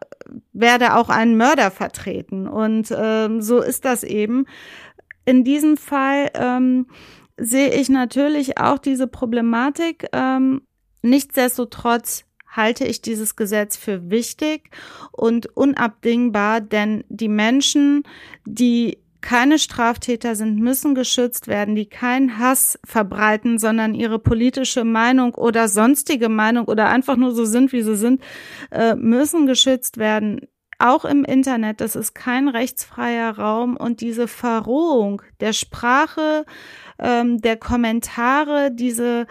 werde 0.53 0.97
auch 0.97 1.09
einen 1.09 1.37
Mörder 1.37 1.71
vertreten. 1.71 2.47
Und 2.47 2.95
ähm, 2.97 3.43
so 3.43 3.61
ist 3.61 3.85
das 3.85 4.03
eben. 4.03 4.47
In 5.25 5.45
diesem 5.45 5.77
Fall 5.77 6.31
ähm, 6.35 6.87
sehe 7.37 7.73
ich 7.73 7.89
natürlich 7.89 8.59
auch 8.59 8.79
diese 8.79 9.07
Problematik. 9.07 10.07
Ähm, 10.13 10.63
nichtsdestotrotz 11.03 12.25
halte 12.47 12.85
ich 12.85 13.01
dieses 13.01 13.37
Gesetz 13.37 13.77
für 13.77 14.11
wichtig 14.11 14.71
und 15.13 15.47
unabdingbar, 15.57 16.61
denn 16.61 17.05
die 17.09 17.29
Menschen, 17.29 18.03
die 18.45 18.99
keine 19.21 19.59
Straftäter 19.59 20.35
sind, 20.35 20.59
müssen 20.59 20.95
geschützt 20.95 21.49
werden, 21.49 21.75
die 21.75 21.87
keinen 21.87 22.39
Hass 22.39 22.79
verbreiten, 22.85 23.59
sondern 23.59 23.95
ihre 23.95 24.19
politische 24.19 24.85
Meinung 24.85 25.35
oder 25.35 25.69
sonstige 25.69 26.29
Meinung 26.29 26.67
oder 26.67 26.89
einfach 26.89 27.17
nur 27.17 27.33
so 27.33 27.45
sind, 27.45 27.73
wie 27.73 27.83
sie 27.83 27.97
sind, 27.97 28.23
äh, 28.71 28.95
müssen 28.95 29.47
geschützt 29.47 29.99
werden. 29.99 30.41
Auch 30.79 31.05
im 31.05 31.25
Internet, 31.25 31.83
das 31.83 31.95
ist 31.95 32.15
kein 32.15 32.49
rechtsfreier 32.49 33.37
Raum 33.37 33.77
und 33.77 34.01
diese 34.01 34.27
Verrohung 34.27 35.21
der 35.41 35.53
Sprache, 35.53 36.47
ähm, 36.99 37.41
der 37.43 37.59
Kommentare, 37.59 38.71
diese 38.73 39.27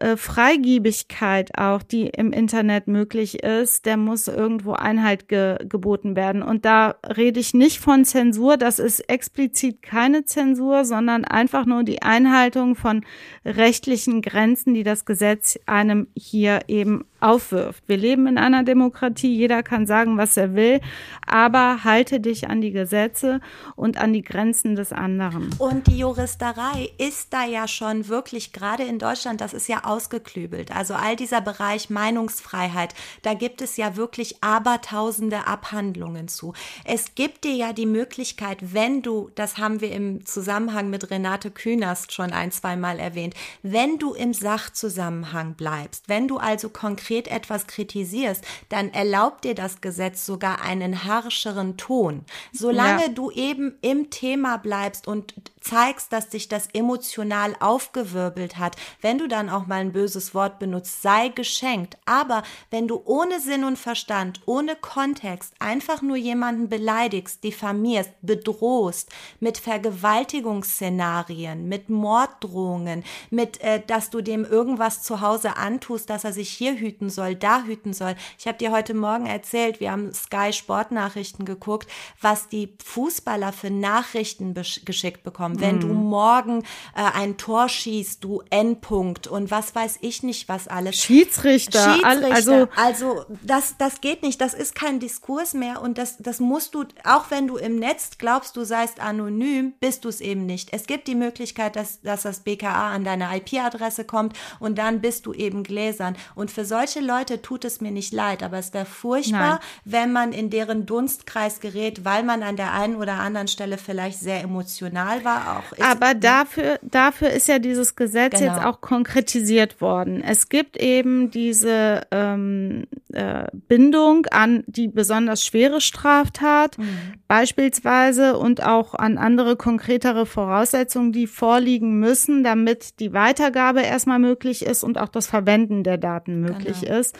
äh, 0.00 0.16
Freigiebigkeit 0.16 1.56
auch, 1.56 1.82
die 1.82 2.08
im 2.08 2.32
Internet 2.32 2.88
möglich 2.88 3.42
ist, 3.42 3.86
der 3.86 3.96
muss 3.96 4.26
irgendwo 4.26 4.72
Einhalt 4.72 5.28
ge 5.28 5.56
geboten 5.68 6.16
werden. 6.16 6.42
Und 6.42 6.64
da 6.64 6.96
rede 7.16 7.38
ich 7.38 7.54
nicht 7.54 7.78
von 7.78 8.04
Zensur, 8.04 8.56
das 8.56 8.78
ist 8.78 9.00
explizit 9.08 9.82
keine 9.82 10.24
Zensur, 10.24 10.84
sondern 10.84 11.24
einfach 11.24 11.64
nur 11.64 11.84
die 11.84 12.02
Einhaltung 12.02 12.74
von 12.74 13.04
rechtlichen 13.44 14.20
Grenzen, 14.20 14.74
die 14.74 14.82
das 14.82 15.04
Gesetz 15.04 15.58
einem 15.66 16.08
hier 16.16 16.62
eben 16.68 17.04
aufwirft. 17.24 17.82
Wir 17.86 17.96
leben 17.96 18.26
in 18.26 18.36
einer 18.36 18.64
Demokratie, 18.64 19.34
jeder 19.34 19.62
kann 19.62 19.86
sagen, 19.86 20.18
was 20.18 20.36
er 20.36 20.54
will, 20.54 20.80
aber 21.26 21.82
halte 21.82 22.20
dich 22.20 22.48
an 22.48 22.60
die 22.60 22.70
Gesetze 22.70 23.40
und 23.76 23.96
an 23.96 24.12
die 24.12 24.22
Grenzen 24.22 24.76
des 24.76 24.92
anderen. 24.92 25.50
Und 25.58 25.86
die 25.86 25.98
Juristerei 25.98 26.90
ist 26.98 27.32
da 27.32 27.46
ja 27.46 27.66
schon 27.66 28.08
wirklich, 28.08 28.52
gerade 28.52 28.82
in 28.82 28.98
Deutschland, 28.98 29.40
das 29.40 29.54
ist 29.54 29.68
ja 29.68 29.83
ausgeklügelt. 29.86 30.74
Also 30.74 30.94
all 30.94 31.16
dieser 31.16 31.40
Bereich 31.40 31.90
Meinungsfreiheit, 31.90 32.94
da 33.22 33.34
gibt 33.34 33.62
es 33.62 33.76
ja 33.76 33.96
wirklich 33.96 34.42
abertausende 34.42 35.46
Abhandlungen 35.46 36.28
zu. 36.28 36.54
Es 36.84 37.14
gibt 37.14 37.44
dir 37.44 37.54
ja 37.54 37.72
die 37.72 37.86
Möglichkeit, 37.86 38.58
wenn 38.74 39.02
du, 39.02 39.30
das 39.34 39.58
haben 39.58 39.80
wir 39.80 39.92
im 39.92 40.24
Zusammenhang 40.26 40.90
mit 40.90 41.10
Renate 41.10 41.50
Künast 41.50 42.12
schon 42.12 42.32
ein, 42.32 42.52
zwei 42.52 42.76
Mal 42.76 42.98
erwähnt, 42.98 43.34
wenn 43.62 43.98
du 43.98 44.14
im 44.14 44.32
Sachzusammenhang 44.32 45.54
bleibst, 45.54 46.08
wenn 46.08 46.28
du 46.28 46.38
also 46.38 46.68
konkret 46.68 47.28
etwas 47.28 47.66
kritisierst, 47.66 48.44
dann 48.68 48.92
erlaubt 48.92 49.44
dir 49.44 49.54
das 49.54 49.80
Gesetz 49.80 50.26
sogar 50.26 50.62
einen 50.62 51.04
harscheren 51.04 51.76
Ton. 51.76 52.24
Solange 52.52 53.06
ja. 53.06 53.08
du 53.08 53.30
eben 53.30 53.76
im 53.80 54.10
Thema 54.10 54.56
bleibst 54.58 55.06
und 55.06 55.34
zeigst, 55.60 56.12
dass 56.12 56.28
dich 56.28 56.48
das 56.48 56.68
emotional 56.72 57.56
aufgewirbelt 57.60 58.58
hat, 58.58 58.76
wenn 59.00 59.18
du 59.18 59.28
dann 59.28 59.48
auch 59.48 59.66
mal 59.66 59.73
ein 59.74 59.92
böses 59.92 60.34
Wort 60.34 60.58
benutzt, 60.58 61.02
sei 61.02 61.28
geschenkt. 61.28 61.96
Aber 62.04 62.42
wenn 62.70 62.88
du 62.88 63.00
ohne 63.04 63.40
Sinn 63.40 63.64
und 63.64 63.78
Verstand, 63.78 64.40
ohne 64.46 64.76
Kontext 64.76 65.54
einfach 65.58 66.02
nur 66.02 66.16
jemanden 66.16 66.68
beleidigst, 66.68 67.44
diffamierst, 67.44 68.10
bedrohst, 68.22 69.10
mit 69.40 69.58
Vergewaltigungsszenarien, 69.58 71.68
mit 71.68 71.88
Morddrohungen, 71.88 73.04
mit, 73.30 73.60
äh, 73.60 73.82
dass 73.86 74.10
du 74.10 74.20
dem 74.20 74.44
irgendwas 74.44 75.02
zu 75.02 75.20
Hause 75.20 75.56
antust, 75.56 76.10
dass 76.10 76.24
er 76.24 76.32
sich 76.32 76.50
hier 76.50 76.76
hüten 76.76 77.10
soll, 77.10 77.34
da 77.34 77.62
hüten 77.62 77.92
soll. 77.92 78.14
Ich 78.38 78.46
habe 78.46 78.58
dir 78.58 78.72
heute 78.72 78.94
Morgen 78.94 79.26
erzählt, 79.26 79.80
wir 79.80 79.92
haben 79.92 80.12
Sky 80.12 80.52
Sportnachrichten 80.52 81.44
geguckt, 81.44 81.88
was 82.20 82.48
die 82.48 82.74
Fußballer 82.84 83.52
für 83.52 83.70
Nachrichten 83.70 84.54
geschickt 84.54 85.22
bekommen. 85.22 85.60
Wenn 85.60 85.80
du 85.80 85.88
mhm. 85.88 86.04
morgen 86.04 86.62
äh, 86.94 87.02
ein 87.14 87.36
Tor 87.36 87.68
schießt, 87.68 88.22
du 88.22 88.42
Endpunkt 88.50 89.26
und 89.26 89.50
was 89.50 89.63
weiß 89.72 89.98
ich 90.00 90.24
nicht, 90.24 90.48
was 90.48 90.66
alles. 90.66 90.96
Schiedsrichter. 90.96 91.94
Schiedsrichter. 91.94 92.34
Also, 92.34 92.68
also 92.74 93.24
das, 93.42 93.76
das 93.78 94.00
geht 94.00 94.24
nicht. 94.24 94.40
Das 94.40 94.52
ist 94.52 94.74
kein 94.74 94.98
Diskurs 94.98 95.54
mehr 95.54 95.80
und 95.80 95.96
das, 95.96 96.16
das 96.18 96.40
musst 96.40 96.74
du, 96.74 96.84
auch 97.04 97.30
wenn 97.30 97.46
du 97.46 97.56
im 97.56 97.76
Netz 97.76 98.18
glaubst, 98.18 98.56
du 98.56 98.64
seist 98.64 98.98
anonym, 99.00 99.74
bist 99.78 100.04
du 100.04 100.08
es 100.08 100.20
eben 100.20 100.46
nicht. 100.46 100.72
Es 100.72 100.86
gibt 100.86 101.06
die 101.06 101.14
Möglichkeit, 101.14 101.76
dass, 101.76 102.00
dass 102.00 102.22
das 102.22 102.40
BKA 102.40 102.90
an 102.90 103.04
deine 103.04 103.36
IP-Adresse 103.36 104.04
kommt 104.04 104.36
und 104.58 104.78
dann 104.78 105.00
bist 105.00 105.26
du 105.26 105.32
eben 105.32 105.62
gläsern. 105.62 106.16
Und 106.34 106.50
für 106.50 106.64
solche 106.64 107.00
Leute 107.00 107.42
tut 107.42 107.64
es 107.64 107.80
mir 107.80 107.90
nicht 107.90 108.12
leid, 108.12 108.42
aber 108.42 108.58
es 108.58 108.74
wäre 108.74 108.86
furchtbar, 108.86 109.60
Nein. 109.60 109.60
wenn 109.84 110.12
man 110.12 110.32
in 110.32 110.50
deren 110.50 110.86
Dunstkreis 110.86 111.60
gerät, 111.60 112.04
weil 112.04 112.22
man 112.22 112.42
an 112.42 112.56
der 112.56 112.72
einen 112.72 112.96
oder 112.96 113.14
anderen 113.14 113.48
Stelle 113.48 113.78
vielleicht 113.78 114.18
sehr 114.18 114.40
emotional 114.42 115.24
war 115.24 115.58
auch. 115.58 115.78
Aber 115.84 116.14
dafür, 116.14 116.78
dafür 116.82 117.30
ist 117.30 117.48
ja 117.48 117.58
dieses 117.58 117.96
Gesetz 117.96 118.38
genau. 118.38 118.54
jetzt 118.54 118.64
auch 118.64 118.80
konkretisiert 118.80 119.53
worden. 119.80 120.22
Es 120.22 120.48
gibt 120.48 120.76
eben 120.76 121.30
diese 121.30 122.02
ähm, 122.10 122.84
äh, 123.12 123.46
Bindung 123.52 124.26
an 124.26 124.64
die 124.66 124.88
besonders 124.88 125.44
schwere 125.44 125.80
Straftat 125.80 126.78
mhm. 126.78 127.14
beispielsweise 127.28 128.36
und 128.36 128.62
auch 128.62 128.94
an 128.94 129.18
andere 129.18 129.56
konkretere 129.56 130.26
Voraussetzungen, 130.26 131.12
die 131.12 131.26
vorliegen 131.26 131.98
müssen, 131.98 132.44
damit 132.44 133.00
die 133.00 133.12
Weitergabe 133.12 133.82
erstmal 133.82 134.18
möglich 134.18 134.64
ist 134.64 134.82
und 134.82 134.98
auch 134.98 135.08
das 135.08 135.26
Verwenden 135.26 135.82
der 135.82 135.98
Daten 135.98 136.40
möglich 136.40 136.80
genau. 136.82 136.98
ist. 136.98 137.16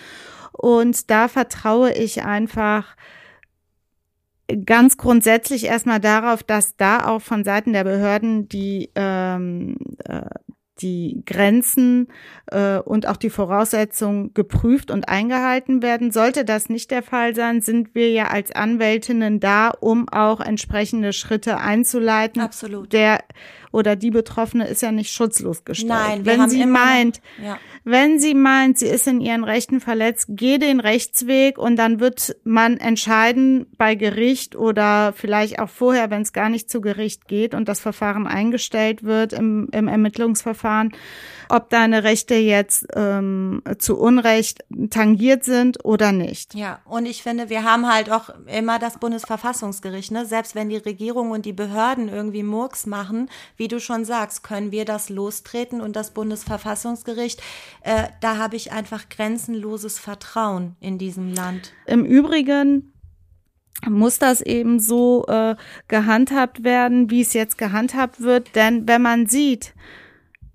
Und 0.53 1.11
da 1.11 1.29
vertraue 1.29 1.93
ich 1.93 2.23
einfach 2.23 2.97
ganz 4.67 4.97
grundsätzlich 4.97 5.65
erstmal 5.65 6.01
darauf, 6.01 6.43
dass 6.43 6.77
da 6.77 7.07
auch 7.07 7.23
von 7.23 7.45
Seiten 7.45 7.73
der 7.73 7.85
Behörden 7.85 8.49
die 8.49 8.91
ähm, 8.95 9.77
äh, 10.05 10.23
die 10.83 11.23
Grenzen 11.27 12.09
äh, 12.47 12.79
und 12.79 13.07
auch 13.07 13.17
die 13.17 13.31
Voraussetzungen 13.31 14.35
geprüft 14.35 14.91
und 14.91 15.09
eingehalten 15.09 15.83
werden. 15.83 16.11
Sollte 16.11 16.45
das 16.45 16.69
nicht 16.69 16.91
der 16.91 17.03
Fall 17.03 17.35
sein, 17.35 17.61
sind 17.61 17.95
wir 17.95 18.11
ja 18.11 18.29
als 18.29 18.53
Anwältinnen 18.53 19.41
da, 19.41 19.69
um 19.69 20.09
auch 20.09 20.41
entsprechende 20.41 21.13
Schritte 21.13 21.59
einzuleiten. 21.59 22.43
Absolut. 22.43 22.93
Der 22.93 23.21
oder 23.75 23.97
die 23.97 24.13
Betroffene 24.13 24.69
ist 24.69 24.83
ja 24.83 24.93
nicht 24.93 25.13
schutzlos 25.13 25.65
gestellt. 25.65 25.91
Nein, 25.91 26.25
wenn 26.25 26.49
sie 26.49 26.65
meint, 26.65 27.21
ja. 27.43 27.59
wenn 27.83 28.21
sie 28.21 28.35
meint, 28.35 28.79
sie 28.79 28.87
ist 28.87 29.09
in 29.09 29.21
ihren 29.21 29.43
Rechten 29.43 29.81
verletzt, 29.81 30.27
geh 30.29 30.59
den 30.59 30.79
Rechtsweg 30.79 31.59
und 31.59 31.75
dann 31.75 31.99
wird 31.99 32.37
man 32.45 32.77
entscheiden 32.77 33.67
bei 33.77 33.97
Gericht 33.97 34.55
oder 34.55 35.13
vielleicht 35.13 35.59
auch 35.59 35.69
vorher, 35.69 36.09
wenn 36.11 36.23
es 36.23 36.33
gar 36.33 36.51
nicht 36.51 36.71
zu 36.71 36.81
Gericht 36.81 37.27
geht 37.27 37.53
und 37.53 37.69
das 37.69 37.81
Verfahren 37.81 38.29
eingestellt 38.29 39.03
wird 39.03 39.33
im, 39.33 39.69
im 39.73 39.89
Ermittlungsverfahren, 39.89 40.64
ob 41.49 41.71
deine 41.71 42.05
Rechte 42.05 42.35
jetzt 42.35 42.87
ähm, 42.95 43.63
zu 43.79 43.99
Unrecht 43.99 44.65
tangiert 44.91 45.45
sind 45.45 45.85
oder 45.85 46.13
nicht. 46.13 46.55
Ja, 46.55 46.81
und 46.85 47.07
ich 47.07 47.23
finde, 47.23 47.51
wir 47.51 47.65
haben 47.65 47.93
halt 47.93 48.11
auch 48.11 48.31
immer 48.47 48.79
das 48.79 48.99
Bundesverfassungsgericht, 48.99 50.11
ne? 50.11 50.27
Selbst 50.27 50.55
wenn 50.55 50.69
die 50.69 50.77
Regierung 50.77 51.31
und 51.31 51.47
die 51.47 51.53
Behörden 51.53 52.09
irgendwie 52.09 52.43
Murks 52.43 52.87
machen, 52.87 53.29
wie 53.57 53.69
du 53.69 53.81
schon 53.81 54.05
sagst, 54.05 54.43
können 54.43 54.73
wir 54.73 54.85
das 54.85 55.09
lostreten 55.09 55.81
und 55.81 55.97
das 55.97 56.13
Bundesverfassungsgericht, 56.13 57.43
äh, 57.83 58.05
da 58.21 58.39
habe 58.39 58.57
ich 58.57 58.73
einfach 58.73 59.09
grenzenloses 59.09 59.99
Vertrauen 59.99 60.77
in 60.81 60.99
diesem 60.99 61.33
Land. 61.33 61.73
Im 61.87 62.05
Übrigen 62.05 62.93
muss 63.87 64.19
das 64.19 64.41
eben 64.41 64.81
so 64.81 65.27
äh, 65.27 65.57
gehandhabt 65.89 66.65
werden, 66.65 67.11
wie 67.11 67.21
es 67.21 67.33
jetzt 67.33 67.59
gehandhabt 67.59 68.21
wird. 68.21 68.55
Denn 68.55 68.89
wenn 68.89 69.03
man 69.03 69.27
sieht, 69.27 69.75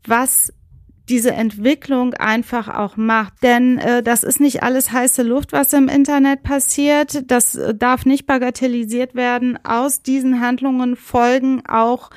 was 0.05 0.53
diese 1.09 1.31
Entwicklung 1.31 2.13
einfach 2.13 2.67
auch 2.67 2.95
macht. 2.95 3.41
Denn 3.41 3.79
äh, 3.79 4.03
das 4.03 4.23
ist 4.23 4.39
nicht 4.39 4.63
alles 4.63 4.91
heiße 4.91 5.23
Luft, 5.23 5.51
was 5.51 5.73
im 5.73 5.89
Internet 5.89 6.43
passiert. 6.43 7.23
Das 7.31 7.55
äh, 7.55 7.73
darf 7.73 8.05
nicht 8.05 8.27
bagatellisiert 8.27 9.15
werden. 9.15 9.57
Aus 9.65 10.03
diesen 10.03 10.39
Handlungen 10.39 10.95
folgen 10.95 11.65
auch 11.67 12.12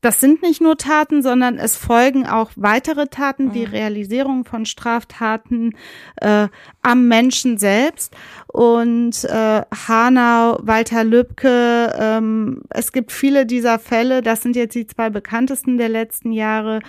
das 0.00 0.20
sind 0.20 0.42
nicht 0.42 0.62
nur 0.62 0.78
Taten, 0.78 1.22
sondern 1.22 1.58
es 1.58 1.76
folgen 1.76 2.26
auch 2.26 2.50
weitere 2.56 3.08
Taten, 3.08 3.52
die 3.52 3.66
mhm. 3.66 3.72
Realisierung 3.72 4.44
von 4.44 4.64
Straftaten 4.64 5.74
äh, 6.16 6.48
am 6.82 7.08
Menschen 7.08 7.58
selbst. 7.58 8.14
Und 8.46 9.24
äh, 9.24 9.62
Hanau, 9.88 10.58
Walter 10.62 11.04
Lübcke, 11.04 11.94
ähm, 11.98 12.62
es 12.70 12.92
gibt 12.92 13.12
viele 13.12 13.44
dieser 13.44 13.78
Fälle, 13.78 14.22
das 14.22 14.42
sind 14.42 14.56
jetzt 14.56 14.74
die 14.74 14.86
zwei 14.86 15.10
bekanntesten 15.10 15.76
der 15.76 15.90
letzten 15.90 16.32
Jahre. 16.32 16.80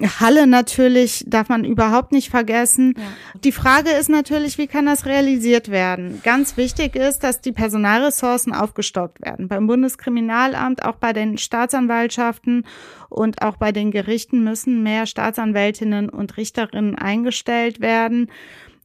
Halle 0.00 0.46
natürlich 0.46 1.24
darf 1.26 1.48
man 1.48 1.64
überhaupt 1.64 2.12
nicht 2.12 2.30
vergessen. 2.30 2.94
Ja. 2.96 3.02
Die 3.44 3.52
Frage 3.52 3.90
ist 3.90 4.08
natürlich, 4.08 4.58
wie 4.58 4.66
kann 4.66 4.86
das 4.86 5.06
realisiert 5.06 5.70
werden? 5.70 6.20
Ganz 6.22 6.56
wichtig 6.56 6.96
ist, 6.96 7.20
dass 7.20 7.40
die 7.40 7.52
Personalressourcen 7.52 8.54
aufgestockt 8.54 9.20
werden. 9.20 9.48
Beim 9.48 9.66
Bundeskriminalamt, 9.66 10.84
auch 10.84 10.96
bei 10.96 11.12
den 11.12 11.38
Staatsanwaltschaften 11.38 12.66
und 13.08 13.42
auch 13.42 13.56
bei 13.56 13.72
den 13.72 13.90
Gerichten 13.90 14.42
müssen 14.42 14.82
mehr 14.82 15.06
Staatsanwältinnen 15.06 16.08
und 16.08 16.36
Richterinnen 16.36 16.96
eingestellt 16.96 17.80
werden. 17.80 18.30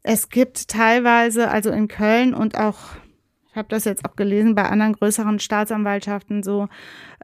Es 0.03 0.29
gibt 0.29 0.67
teilweise, 0.67 1.49
also 1.49 1.71
in 1.71 1.87
Köln 1.87 2.33
und 2.33 2.57
auch 2.57 2.77
habe 3.55 3.67
das 3.69 3.85
jetzt 3.85 4.05
auch 4.05 4.15
gelesen 4.15 4.55
bei 4.55 4.63
anderen 4.63 4.93
größeren 4.93 5.39
Staatsanwaltschaften 5.39 6.43
so 6.43 6.67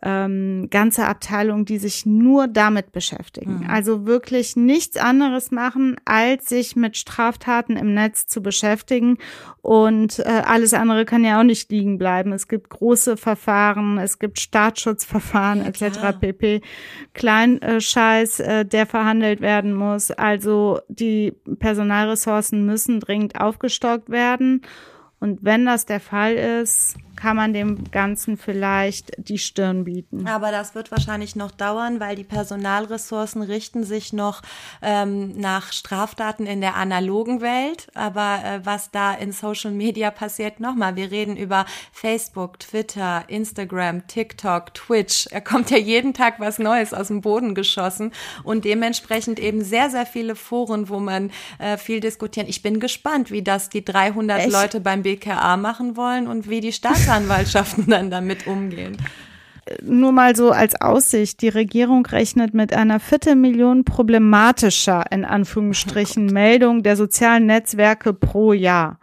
ähm, 0.04 0.68
ganze 0.72 1.08
Abteilungen, 1.08 1.66
die 1.66 1.78
sich 1.78 2.06
nur 2.06 2.48
damit 2.48 2.92
beschäftigen. 2.92 3.60
Mhm. 3.60 3.70
Also 3.70 4.06
wirklich 4.06 4.56
nichts 4.56 4.98
anderes 4.98 5.52
machen, 5.52 5.96
als 6.06 6.50
sich 6.50 6.76
mit 6.76 6.98
Straftaten 6.98 7.78
im 7.78 7.94
Netz 7.94 8.26
zu 8.26 8.42
beschäftigen. 8.42 9.18
Und 9.62 10.20
äh, 10.20 10.42
alles 10.46 10.74
andere 10.74 11.06
kann 11.06 11.24
ja 11.24 11.40
auch 11.40 11.44
nicht 11.44 11.72
liegen 11.72 12.00
bleiben. 12.00 12.34
Es 12.34 12.48
gibt 12.48 12.70
große 12.70 13.16
Verfahren, 13.16 14.00
es 14.00 14.18
gibt 14.18 14.40
Staatsschutzverfahren 14.40 15.60
ja, 15.60 15.68
etc. 15.68 16.20
pp. 16.20 16.62
Kleinscheiß, 17.14 18.40
äh, 18.40 18.66
der 18.66 18.88
verhandelt 18.88 19.42
werden 19.42 19.74
muss. 19.74 20.10
Also 20.10 20.80
die 20.88 21.34
Personalressourcen 21.60 22.66
müssen 22.66 23.00
dringend 23.00 23.40
aufgestockt 23.40 24.10
werden. 24.10 24.64
Und 25.22 25.44
wenn 25.44 25.68
das 25.68 25.86
der 25.86 26.00
Fall 26.00 26.34
ist, 26.34 26.98
kann 27.22 27.36
man 27.36 27.54
dem 27.54 27.92
Ganzen 27.92 28.36
vielleicht 28.36 29.12
die 29.18 29.38
Stirn 29.38 29.84
bieten. 29.84 30.26
Aber 30.28 30.50
das 30.52 30.74
wird 30.74 30.90
wahrscheinlich 30.90 31.36
noch 31.36 31.52
dauern, 31.52 32.00
weil 32.00 32.16
die 32.16 32.24
Personalressourcen 32.24 33.44
richten 33.44 33.84
sich 33.84 34.12
noch 34.12 34.42
ähm, 34.82 35.38
nach 35.38 35.72
Straftaten 35.72 36.48
in 36.48 36.62
der 36.62 36.76
analogen 36.76 37.42
Welt. 37.42 37.88
Aber 37.94 38.40
äh, 38.44 38.66
was 38.66 38.90
da 38.90 39.14
in 39.14 39.34
Social 39.34 39.70
Media 39.70 40.10
passiert, 40.10 40.60
nochmal, 40.60 40.96
wir 40.96 41.12
reden 41.12 41.38
über 41.38 41.66
Facebook, 41.92 42.60
Twitter, 42.60 43.26
Instagram, 43.28 44.08
TikTok, 44.08 44.74
Twitch. 44.74 45.28
Er 45.30 45.42
kommt 45.42 45.70
ja 45.70 45.78
jeden 45.78 46.16
Tag 46.16 46.40
was 46.40 46.58
Neues 46.58 46.92
aus 46.92 47.10
dem 47.10 47.22
Boden 47.22 47.54
geschossen 47.54 48.14
und 48.44 48.66
dementsprechend 48.66 49.38
eben 49.38 49.64
sehr, 49.64 49.92
sehr 49.92 50.08
viele 50.08 50.36
Foren, 50.36 50.90
wo 50.90 51.00
man 51.00 51.30
äh, 51.60 51.78
viel 51.78 52.00
diskutieren. 52.00 52.48
Ich 52.50 52.64
bin 52.64 52.80
gespannt, 52.80 53.30
wie 53.30 53.44
das 53.44 53.70
die 53.70 53.86
300 53.86 54.40
Echt? 54.40 54.52
Leute 54.52 54.80
beim 54.80 55.04
BKA 55.04 55.56
machen 55.58 55.96
wollen 55.96 56.28
und 56.28 56.50
wie 56.50 56.62
die 56.62 56.74
Staats 56.74 57.11
Staatsanwaltschaften 57.12 57.88
dann 57.88 58.10
damit 58.10 58.48
umgehen. 58.48 58.98
Nur 59.84 60.12
mal 60.12 60.36
so 60.36 60.52
als 60.52 60.80
Aussicht. 60.80 61.42
Die 61.42 61.50
Regierung 61.50 62.06
rechnet 62.06 62.54
mit 62.54 62.74
einer 62.74 63.00
Viertelmillion 63.00 63.84
problematischer, 63.86 65.04
in 65.12 65.26
Anführungsstrichen, 65.26 66.28
Meldungen 66.28 66.84
der 66.84 66.96
sozialen 66.96 67.46
Netzwerke 67.46 68.14
pro 68.14 68.54
Jahr. 68.54 68.98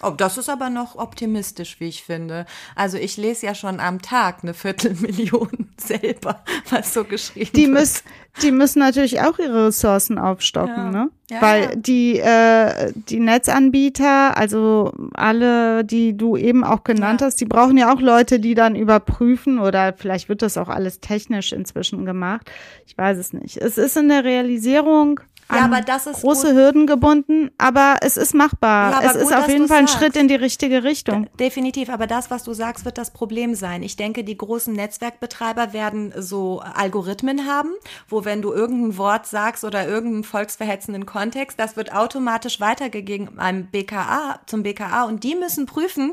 Oh, 0.00 0.10
das 0.10 0.38
ist 0.38 0.48
aber 0.48 0.70
noch 0.70 0.94
optimistisch, 0.94 1.80
wie 1.80 1.88
ich 1.88 2.04
finde. 2.04 2.46
Also 2.76 2.96
ich 2.98 3.16
lese 3.16 3.46
ja 3.46 3.54
schon 3.54 3.80
am 3.80 4.00
Tag 4.00 4.38
eine 4.42 4.54
Viertelmillion 4.54 5.70
selber, 5.76 6.44
was 6.70 6.94
so 6.94 7.02
geschrieben 7.02 7.50
die 7.56 7.62
wird. 7.62 7.72
Müssen, 7.72 8.02
die 8.42 8.52
müssen 8.52 8.78
natürlich 8.78 9.20
auch 9.20 9.40
ihre 9.40 9.66
Ressourcen 9.66 10.18
aufstocken, 10.18 10.76
ja. 10.76 10.90
ne? 10.90 11.10
Ja, 11.30 11.42
Weil 11.42 11.62
ja. 11.62 11.74
die, 11.74 12.18
äh, 12.20 12.92
die 12.94 13.18
Netzanbieter, 13.18 14.36
also 14.36 14.92
alle, 15.14 15.84
die 15.84 16.16
du 16.16 16.36
eben 16.36 16.62
auch 16.62 16.84
genannt 16.84 17.20
hast, 17.20 17.40
die 17.40 17.44
brauchen 17.44 17.76
ja 17.76 17.92
auch 17.92 18.00
Leute, 18.00 18.38
die 18.38 18.54
dann 18.54 18.76
überprüfen 18.76 19.58
oder 19.58 19.92
vielleicht 19.94 20.28
wird 20.28 20.42
das 20.42 20.56
auch 20.56 20.68
alles 20.68 21.00
technisch 21.00 21.52
inzwischen 21.52 22.06
gemacht. 22.06 22.50
Ich 22.86 22.96
weiß 22.96 23.18
es 23.18 23.32
nicht. 23.32 23.56
Es 23.56 23.76
ist 23.76 23.96
in 23.96 24.08
der 24.08 24.24
Realisierung 24.24 25.20
ja, 25.50 25.64
aber 25.64 25.80
das 25.80 26.06
ist 26.06 26.20
große 26.20 26.48
gut. 26.48 26.56
Hürden 26.56 26.86
gebunden, 26.86 27.50
aber 27.56 27.96
es 28.02 28.16
ist 28.16 28.34
machbar. 28.34 28.90
Ja, 28.92 29.10
es 29.10 29.12
gut, 29.14 29.22
ist 29.22 29.34
auf 29.34 29.48
jeden 29.48 29.66
Fall 29.66 29.78
ein 29.78 29.86
sagst. 29.86 29.98
Schritt 29.98 30.16
in 30.16 30.28
die 30.28 30.34
richtige 30.34 30.84
Richtung. 30.84 31.26
Definitiv, 31.38 31.88
aber 31.88 32.06
das, 32.06 32.30
was 32.30 32.44
du 32.44 32.52
sagst, 32.52 32.84
wird 32.84 32.98
das 32.98 33.10
Problem 33.10 33.54
sein. 33.54 33.82
Ich 33.82 33.96
denke, 33.96 34.24
die 34.24 34.36
großen 34.36 34.74
Netzwerkbetreiber 34.74 35.72
werden 35.72 36.12
so 36.16 36.60
Algorithmen 36.60 37.46
haben, 37.46 37.70
wo 38.08 38.24
wenn 38.24 38.42
du 38.42 38.52
irgendein 38.52 38.98
Wort 38.98 39.26
sagst 39.26 39.64
oder 39.64 39.88
irgendeinen 39.88 40.24
volksverhetzenden 40.24 41.06
Kontext, 41.06 41.58
das 41.58 41.76
wird 41.76 41.92
automatisch 41.94 42.60
weitergegeben 42.60 43.30
beim 43.36 43.66
BKA, 43.66 44.40
zum 44.46 44.62
BKA 44.62 45.04
und 45.04 45.24
die 45.24 45.34
müssen 45.34 45.66
prüfen, 45.66 46.12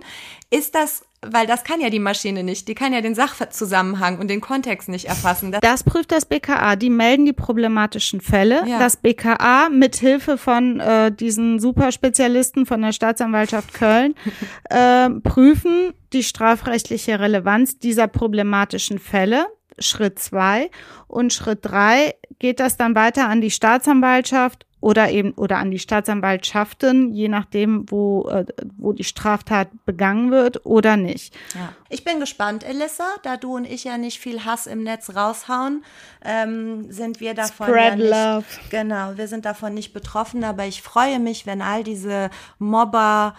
ist 0.50 0.76
das 0.76 1.04
weil 1.32 1.48
das 1.48 1.64
kann 1.64 1.82
ja 1.82 1.90
die 1.90 2.00
Maschine 2.00 2.44
nicht. 2.44 2.68
Die 2.68 2.76
kann 2.76 2.94
ja 2.94 3.02
den 3.02 3.16
Sachzusammenhang 3.16 4.20
und 4.20 4.30
den 4.30 4.42
Kontext 4.42 4.90
nicht 4.90 5.06
erfassen. 5.06 5.52
Das, 5.52 5.62
das 5.62 5.84
prüft 5.84 6.12
das 6.12 6.26
BKA. 6.26 6.76
Die 6.76 6.90
melden 6.90 7.26
die 7.26 7.34
problematischen 7.34 8.22
Fälle. 8.22 8.68
Ja. 8.68 8.80
Das 8.80 8.98
BKA 8.98 9.70
mit 9.70 9.96
Hilfe 9.96 10.38
von 10.38 10.80
äh, 10.80 11.12
diesen 11.12 11.60
Superspezialisten 11.60 12.66
von 12.66 12.82
der 12.82 12.92
Staatsanwaltschaft 12.92 13.74
Köln 13.74 14.16
äh, 14.70 15.10
prüfen 15.10 15.94
die 16.14 16.24
strafrechtliche 16.24 17.20
Relevanz 17.20 17.80
dieser 17.80 18.08
problematischen 18.08 19.00
Fälle. 19.00 19.48
Schritt 19.80 20.20
zwei. 20.20 20.70
Und 21.08 21.34
Schritt 21.34 21.60
drei 21.62 22.16
geht 22.40 22.60
das 22.60 22.78
dann 22.78 22.96
weiter 22.96 23.28
an 23.28 23.42
die 23.42 23.52
Staatsanwaltschaft 23.52 24.64
oder 24.86 25.10
eben 25.10 25.32
oder 25.32 25.58
an 25.58 25.72
die 25.72 25.80
Staatsanwaltschaften, 25.80 27.12
je 27.12 27.28
nachdem, 27.28 27.90
wo, 27.90 28.30
äh, 28.30 28.46
wo 28.78 28.94
die 28.94 29.04
Straftat 29.04 29.70
begangen 29.84 30.30
wird 30.30 30.64
oder 30.64 30.96
nicht. 30.96 31.34
Ja. 31.56 31.74
Ich 31.90 32.04
bin 32.04 32.20
gespannt, 32.20 32.64
Elissa, 32.64 33.08
da 33.24 33.36
du 33.36 33.56
und 33.56 33.66
ich 33.66 33.86
ja 33.86 33.98
nicht 33.98 34.20
viel 34.20 34.46
Hass 34.46 34.68
im 34.68 34.84
Netz 34.84 35.16
raushauen, 35.16 35.84
ähm, 36.24 36.92
sind 36.92 37.20
wir 37.20 37.34
davon 37.34 37.66
Spread 37.66 37.90
ja 37.90 37.96
nicht, 37.96 38.12
love. 38.12 38.46
genau, 38.70 39.18
wir 39.18 39.28
sind 39.28 39.46
davon 39.46 39.74
nicht 39.74 39.92
betroffen, 39.92 40.44
aber 40.44 40.66
ich 40.66 40.84
freue 40.84 41.18
mich, 41.18 41.48
wenn 41.48 41.64
all 41.64 41.84
diese 41.84 42.30
Mobber 42.60 43.34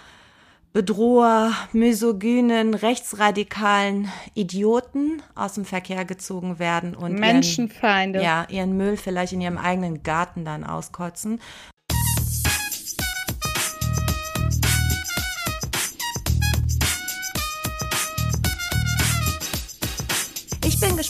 Bedroher, 0.76 1.52
misogynen, 1.72 2.74
rechtsradikalen 2.74 4.12
Idioten 4.34 5.22
aus 5.34 5.54
dem 5.54 5.64
Verkehr 5.64 6.04
gezogen 6.04 6.58
werden 6.58 6.94
und 6.94 7.14
Menschenfeinde. 7.14 8.18
Ihren, 8.18 8.26
ja, 8.26 8.46
ihren 8.50 8.76
Müll 8.76 8.98
vielleicht 8.98 9.32
in 9.32 9.40
ihrem 9.40 9.56
eigenen 9.56 10.02
Garten 10.02 10.44
dann 10.44 10.64
auskotzen. 10.64 11.40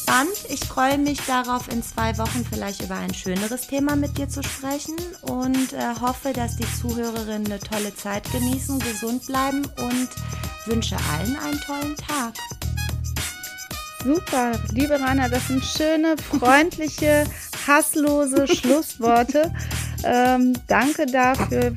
Gespannt. 0.07 0.47
Ich 0.49 0.61
freue 0.61 0.99
mich 0.99 1.19
darauf, 1.27 1.69
in 1.69 1.83
zwei 1.83 2.17
Wochen 2.19 2.45
vielleicht 2.51 2.83
über 2.83 2.97
ein 2.97 3.13
schöneres 3.13 3.67
Thema 3.67 3.97
mit 3.97 4.17
dir 4.17 4.29
zu 4.29 4.43
sprechen 4.43 4.97
und 5.23 5.73
äh, 5.73 5.95
hoffe, 6.01 6.33
dass 6.33 6.57
die 6.57 6.67
Zuhörerinnen 6.81 7.47
eine 7.47 7.59
tolle 7.59 7.95
Zeit 7.95 8.31
genießen, 8.33 8.79
gesund 8.79 9.27
bleiben 9.27 9.63
und 9.79 10.09
wünsche 10.67 10.97
allen 11.13 11.37
einen 11.37 11.61
tollen 11.61 11.97
Tag. 11.97 12.35
Super, 14.05 14.53
liebe 14.73 15.01
Rainer, 15.01 15.29
das 15.29 15.49
sind 15.49 15.65
schöne, 15.65 16.17
freundliche, 16.17 17.25
hasslose 17.67 18.47
Schlussworte. 18.47 19.53
Ähm, 20.05 20.53
danke 20.69 21.07
dafür. 21.07 21.73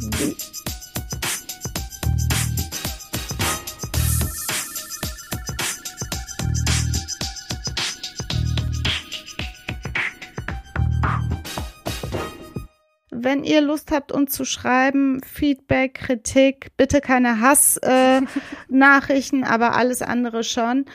Wenn 13.29 13.43
ihr 13.43 13.61
Lust 13.61 13.91
habt, 13.91 14.11
uns 14.11 14.31
zu 14.31 14.43
schreiben, 14.43 15.21
Feedback, 15.21 15.93
Kritik, 15.93 16.71
bitte 16.77 16.99
keine 16.99 17.39
Hassnachrichten, 17.39 19.43
äh, 19.43 19.45
aber 19.45 19.75
alles 19.75 20.01
andere 20.01 20.43
schon, 20.43 20.85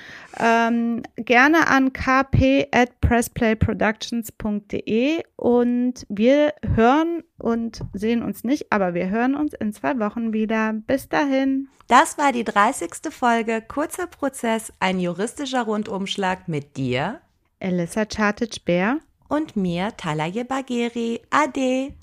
ähm, 0.41 1.05
gerne 1.15 1.69
an 1.69 1.93
kp 1.93 2.67
at 2.73 3.01
pressplayproductions.de 3.01 5.23
und 5.37 6.05
wir 6.09 6.55
hören 6.75 7.23
und 7.39 7.83
sehen 7.93 8.25
uns 8.25 8.43
nicht, 8.43 8.73
aber 8.73 8.95
wir 8.95 9.11
hören 9.11 9.37
uns 9.37 9.55
in 9.55 9.73
zwei 9.73 10.01
Wochen 10.01 10.33
wieder. 10.33 10.73
Bis 10.73 11.09
dahin. 11.09 11.69
Das 11.87 12.19
war 12.19 12.33
die 12.33 12.43
30. 12.43 12.91
Folge 13.11 13.63
Kurzer 13.63 14.09
Prozess, 14.09 14.73
ein 14.81 14.99
juristischer 14.99 15.63
Rundumschlag 15.63 16.49
mit 16.49 16.77
dir, 16.77 17.21
Elissa 17.61 18.05
Chartic-Bär 18.05 18.99
und 19.29 19.55
mir, 19.55 19.97
Talaye 19.97 20.43
Bagheri. 20.43 21.21
Ade. 21.31 21.95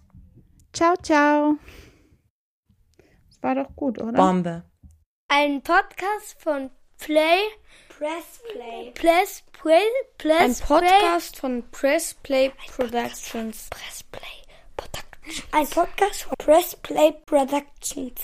Ciao, 0.73 0.95
ciao. 1.01 1.57
Das 3.29 3.43
war 3.43 3.55
doch 3.55 3.75
gut, 3.75 3.99
oder? 3.99 4.13
Bombe. 4.13 4.63
Ein 5.27 5.61
Podcast 5.61 6.39
von 6.39 6.71
Play. 6.97 7.39
Press 7.89 8.41
Play. 8.51 8.91
Press 8.91 9.43
Play. 9.51 9.81
Press 10.17 10.61
Ein 10.61 10.67
Podcast 10.67 11.37
von 11.37 11.69
Press 11.71 12.13
Play 12.15 12.51
Productions. 12.75 13.69
Press 13.69 14.03
Play 14.03 14.21
Ein 15.51 15.67
Podcast 15.67 16.23
von 16.23 16.33
Press 16.37 16.75
Play 16.77 17.11
Productions. 17.25 18.21